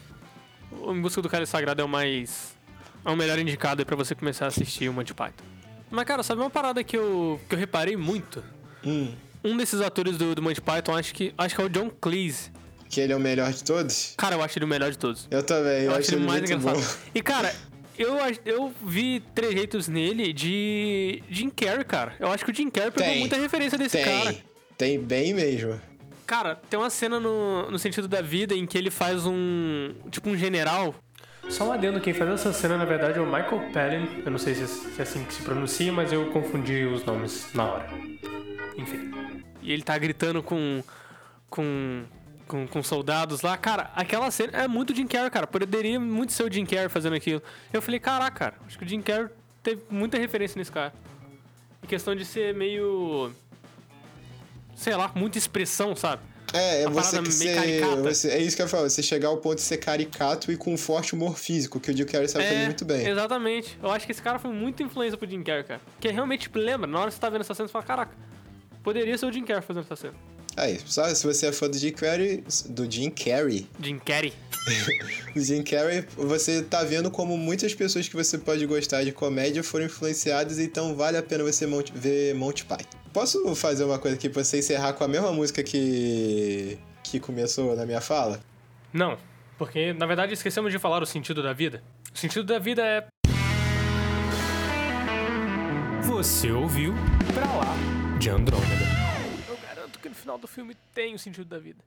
O 0.80 0.92
Em 0.92 1.00
Busca 1.00 1.20
do 1.20 1.28
Cálice 1.28 1.52
Sagrado 1.52 1.82
é 1.82 1.84
o 1.84 1.88
mais. 1.88 2.55
É 3.06 3.10
o 3.10 3.16
melhor 3.16 3.38
indicado 3.38 3.86
pra 3.86 3.94
você 3.96 4.14
começar 4.14 4.46
a 4.46 4.48
assistir 4.48 4.88
o 4.88 4.92
Monty 4.92 5.14
Python. 5.14 5.44
Mas, 5.90 6.04
cara, 6.04 6.22
sabe 6.24 6.40
uma 6.40 6.50
parada 6.50 6.82
que 6.82 6.96
eu, 6.96 7.40
que 7.48 7.54
eu 7.54 7.58
reparei 7.58 7.96
muito? 7.96 8.42
Hum, 8.84 9.14
Um 9.44 9.56
desses 9.56 9.80
atores 9.80 10.16
do, 10.18 10.34
do 10.34 10.42
Monty 10.42 10.60
Python, 10.60 10.96
acho 10.96 11.14
que, 11.14 11.32
acho 11.38 11.54
que 11.54 11.60
é 11.60 11.64
o 11.64 11.68
John 11.68 11.88
Cleese. 12.00 12.50
que 12.90 13.00
ele 13.00 13.12
é 13.12 13.16
o 13.16 13.20
melhor 13.20 13.52
de 13.52 13.62
todos? 13.62 14.14
Cara, 14.16 14.34
eu 14.34 14.42
acho 14.42 14.58
ele 14.58 14.64
o 14.64 14.68
melhor 14.68 14.90
de 14.90 14.98
todos. 14.98 15.28
Eu 15.30 15.42
também, 15.44 15.82
eu, 15.84 15.84
Eu, 15.84 15.90
acho 15.92 15.98
acho 16.00 16.10
ele 16.10 16.16
ele 16.22 16.26
mais 16.26 16.40
muito 16.40 16.52
engraçado. 16.52 16.82
bom. 16.84 17.10
E, 17.14 17.22
cara, 17.22 17.54
eu, 17.96 18.16
eu 18.44 18.74
vi 18.84 19.20
trejeitos 19.34 19.86
nele 19.86 20.32
de 20.32 21.22
Jim 21.30 21.48
Carrey, 21.50 21.84
cara. 21.84 22.14
Eu 22.18 22.30
acho 22.32 22.44
que 22.44 22.50
o 22.50 22.54
Jim 22.54 22.68
Carrey 22.68 22.90
pegou 22.90 23.08
Tem. 23.08 23.20
muita 23.20 23.36
referência 23.36 23.78
desse 23.78 23.96
Tem, 23.96 24.04
cara. 24.04 24.36
tem 24.76 24.98
bem 25.00 25.32
mesmo. 25.32 25.80
Cara, 26.26 26.56
tem 26.68 26.76
uma 26.78 26.90
cena 26.90 27.20
no, 27.20 27.70
no 27.70 27.78
sentido 27.78 28.08
da 28.08 28.20
vida 28.20 28.52
em 28.52 28.66
que 28.66 28.76
ele 28.76 28.90
faz 28.90 29.24
um. 29.24 29.94
Tipo 30.10 30.28
um 30.28 30.36
general. 30.36 30.92
Só 31.48 31.68
um 31.68 31.72
adendo, 31.72 32.00
quem 32.00 32.12
faz 32.12 32.30
essa 32.30 32.52
cena 32.52 32.76
na 32.76 32.84
verdade 32.84 33.18
é 33.18 33.22
o 33.22 33.26
Michael 33.26 33.70
Palin. 33.72 34.22
Eu 34.24 34.30
não 34.30 34.38
sei 34.38 34.54
se 34.54 34.62
é, 34.62 34.66
se 34.66 34.98
é 34.98 35.02
assim 35.02 35.24
que 35.24 35.32
se 35.32 35.42
pronuncia, 35.42 35.92
mas 35.92 36.12
eu 36.12 36.30
confundi 36.30 36.84
os 36.84 37.04
nomes 37.04 37.52
na 37.54 37.64
hora. 37.64 37.88
Enfim. 38.76 39.10
E 39.62 39.72
ele 39.72 39.82
tá 39.82 39.96
gritando 39.96 40.42
com. 40.42 40.82
com. 41.48 42.04
com, 42.46 42.66
com 42.66 42.82
soldados 42.82 43.42
lá. 43.42 43.56
Cara, 43.56 43.90
aquela 43.94 44.30
cena 44.30 44.58
é 44.58 44.68
muito 44.68 44.94
Jim 44.94 45.06
Carrey, 45.06 45.30
cara. 45.30 45.46
Poderia 45.46 45.98
muito 45.98 46.32
ser 46.32 46.42
o 46.42 46.52
Jim 46.52 46.66
Carrey 46.66 46.88
fazendo 46.88 47.14
aquilo. 47.14 47.42
Eu 47.72 47.80
falei, 47.80 48.00
caraca, 48.00 48.38
cara, 48.38 48.54
acho 48.66 48.78
que 48.78 48.84
o 48.84 48.88
Jim 48.88 49.00
Carrey 49.00 49.28
teve 49.62 49.82
muita 49.88 50.18
referência 50.18 50.58
nesse 50.58 50.72
cara. 50.72 50.92
Em 51.82 51.86
questão 51.86 52.14
de 52.14 52.24
ser 52.24 52.54
meio. 52.54 53.32
sei 54.74 54.94
lá, 54.94 55.10
muita 55.14 55.38
expressão, 55.38 55.94
sabe? 55.96 56.22
É, 56.52 56.82
é 56.82 56.88
você 56.88 57.20
que 57.22 57.32
ser, 57.32 57.80
você- 58.02 58.28
É 58.30 58.38
isso 58.38 58.56
que 58.56 58.62
eu 58.62 58.68
falo, 58.68 58.88
você 58.88 59.02
chegar 59.02 59.28
ao 59.28 59.36
ponto 59.38 59.56
de 59.56 59.62
ser 59.62 59.76
caricato 59.78 60.50
e 60.52 60.56
com 60.56 60.72
um 60.72 60.76
forte 60.78 61.14
humor 61.14 61.36
físico, 61.38 61.78
que 61.80 61.90
o 61.90 61.96
Jim 61.96 62.04
Carrey 62.04 62.28
sabe 62.28 62.44
fazer 62.44 62.64
muito 62.64 62.84
bem. 62.84 63.06
Exatamente. 63.06 63.78
Eu 63.82 63.90
acho 63.90 64.06
que 64.06 64.12
esse 64.12 64.22
cara 64.22 64.38
foi 64.38 64.50
muito 64.52 64.82
influência 64.82 65.16
pro 65.18 65.28
Jim 65.28 65.42
Carrey, 65.42 65.64
cara. 65.64 65.80
Porque 65.92 66.08
realmente 66.08 66.42
tipo, 66.42 66.58
lembra, 66.58 66.86
na 66.86 66.98
hora 67.00 67.08
que 67.08 67.14
você 67.14 67.20
tá 67.20 67.28
vendo 67.28 67.40
essa 67.42 67.54
cena, 67.54 67.66
você 67.68 67.72
fala, 67.72 67.84
caraca, 67.84 68.14
poderia 68.82 69.16
ser 69.18 69.26
o 69.26 69.32
Jim 69.32 69.44
Carrey 69.44 69.62
fazendo 69.62 69.82
essa 69.84 69.96
cena. 69.96 70.14
Aí, 70.56 70.80
só 70.86 71.12
se 71.14 71.26
você 71.26 71.46
é 71.48 71.52
fã 71.52 71.68
do 71.68 71.76
Jim 71.76 71.90
Carrey, 71.92 72.42
do 72.70 72.90
Jim 72.90 73.10
Carrey, 73.10 73.66
Jim 73.78 73.98
Carrey. 73.98 74.32
Do 75.34 75.40
Jim 75.40 75.62
Carrey, 75.62 76.04
você 76.16 76.62
tá 76.62 76.82
vendo 76.82 77.10
como 77.10 77.36
muitas 77.36 77.74
pessoas 77.74 78.08
que 78.08 78.16
você 78.16 78.36
pode 78.38 78.64
gostar 78.66 79.04
de 79.04 79.12
comédia 79.12 79.62
foram 79.62 79.84
influenciadas, 79.86 80.58
então 80.58 80.94
vale 80.94 81.16
a 81.16 81.22
pena 81.22 81.44
você 81.44 81.66
monte- 81.66 81.92
ver 81.94 82.34
Monty 82.34 82.64
Python. 82.64 82.98
Posso 83.12 83.54
fazer 83.54 83.84
uma 83.84 83.98
coisa 83.98 84.16
aqui 84.16 84.28
pra 84.28 84.42
você 84.44 84.58
encerrar 84.58 84.92
com 84.94 85.04
a 85.04 85.08
mesma 85.08 85.32
música 85.32 85.62
que 85.62 86.78
que 87.02 87.20
começou 87.20 87.76
na 87.76 87.86
minha 87.86 88.00
fala? 88.00 88.40
Não, 88.92 89.16
porque 89.56 89.92
na 89.92 90.06
verdade 90.06 90.32
esquecemos 90.34 90.72
de 90.72 90.78
falar 90.78 91.02
o 91.02 91.06
sentido 91.06 91.42
da 91.42 91.52
vida. 91.52 91.82
O 92.12 92.18
sentido 92.18 92.44
da 92.44 92.58
vida 92.58 92.82
é. 92.84 93.06
Você 96.02 96.50
ouviu 96.50 96.94
Pra 97.32 97.44
Lá 97.44 97.76
de 98.18 98.28
Andrômeda. 98.30 98.84
Eu 99.48 99.56
garanto 99.58 99.98
que 100.00 100.08
no 100.08 100.14
final 100.14 100.38
do 100.38 100.46
filme 100.48 100.74
tem 100.94 101.14
o 101.14 101.18
sentido 101.18 101.44
da 101.46 101.58
vida. 101.58 101.78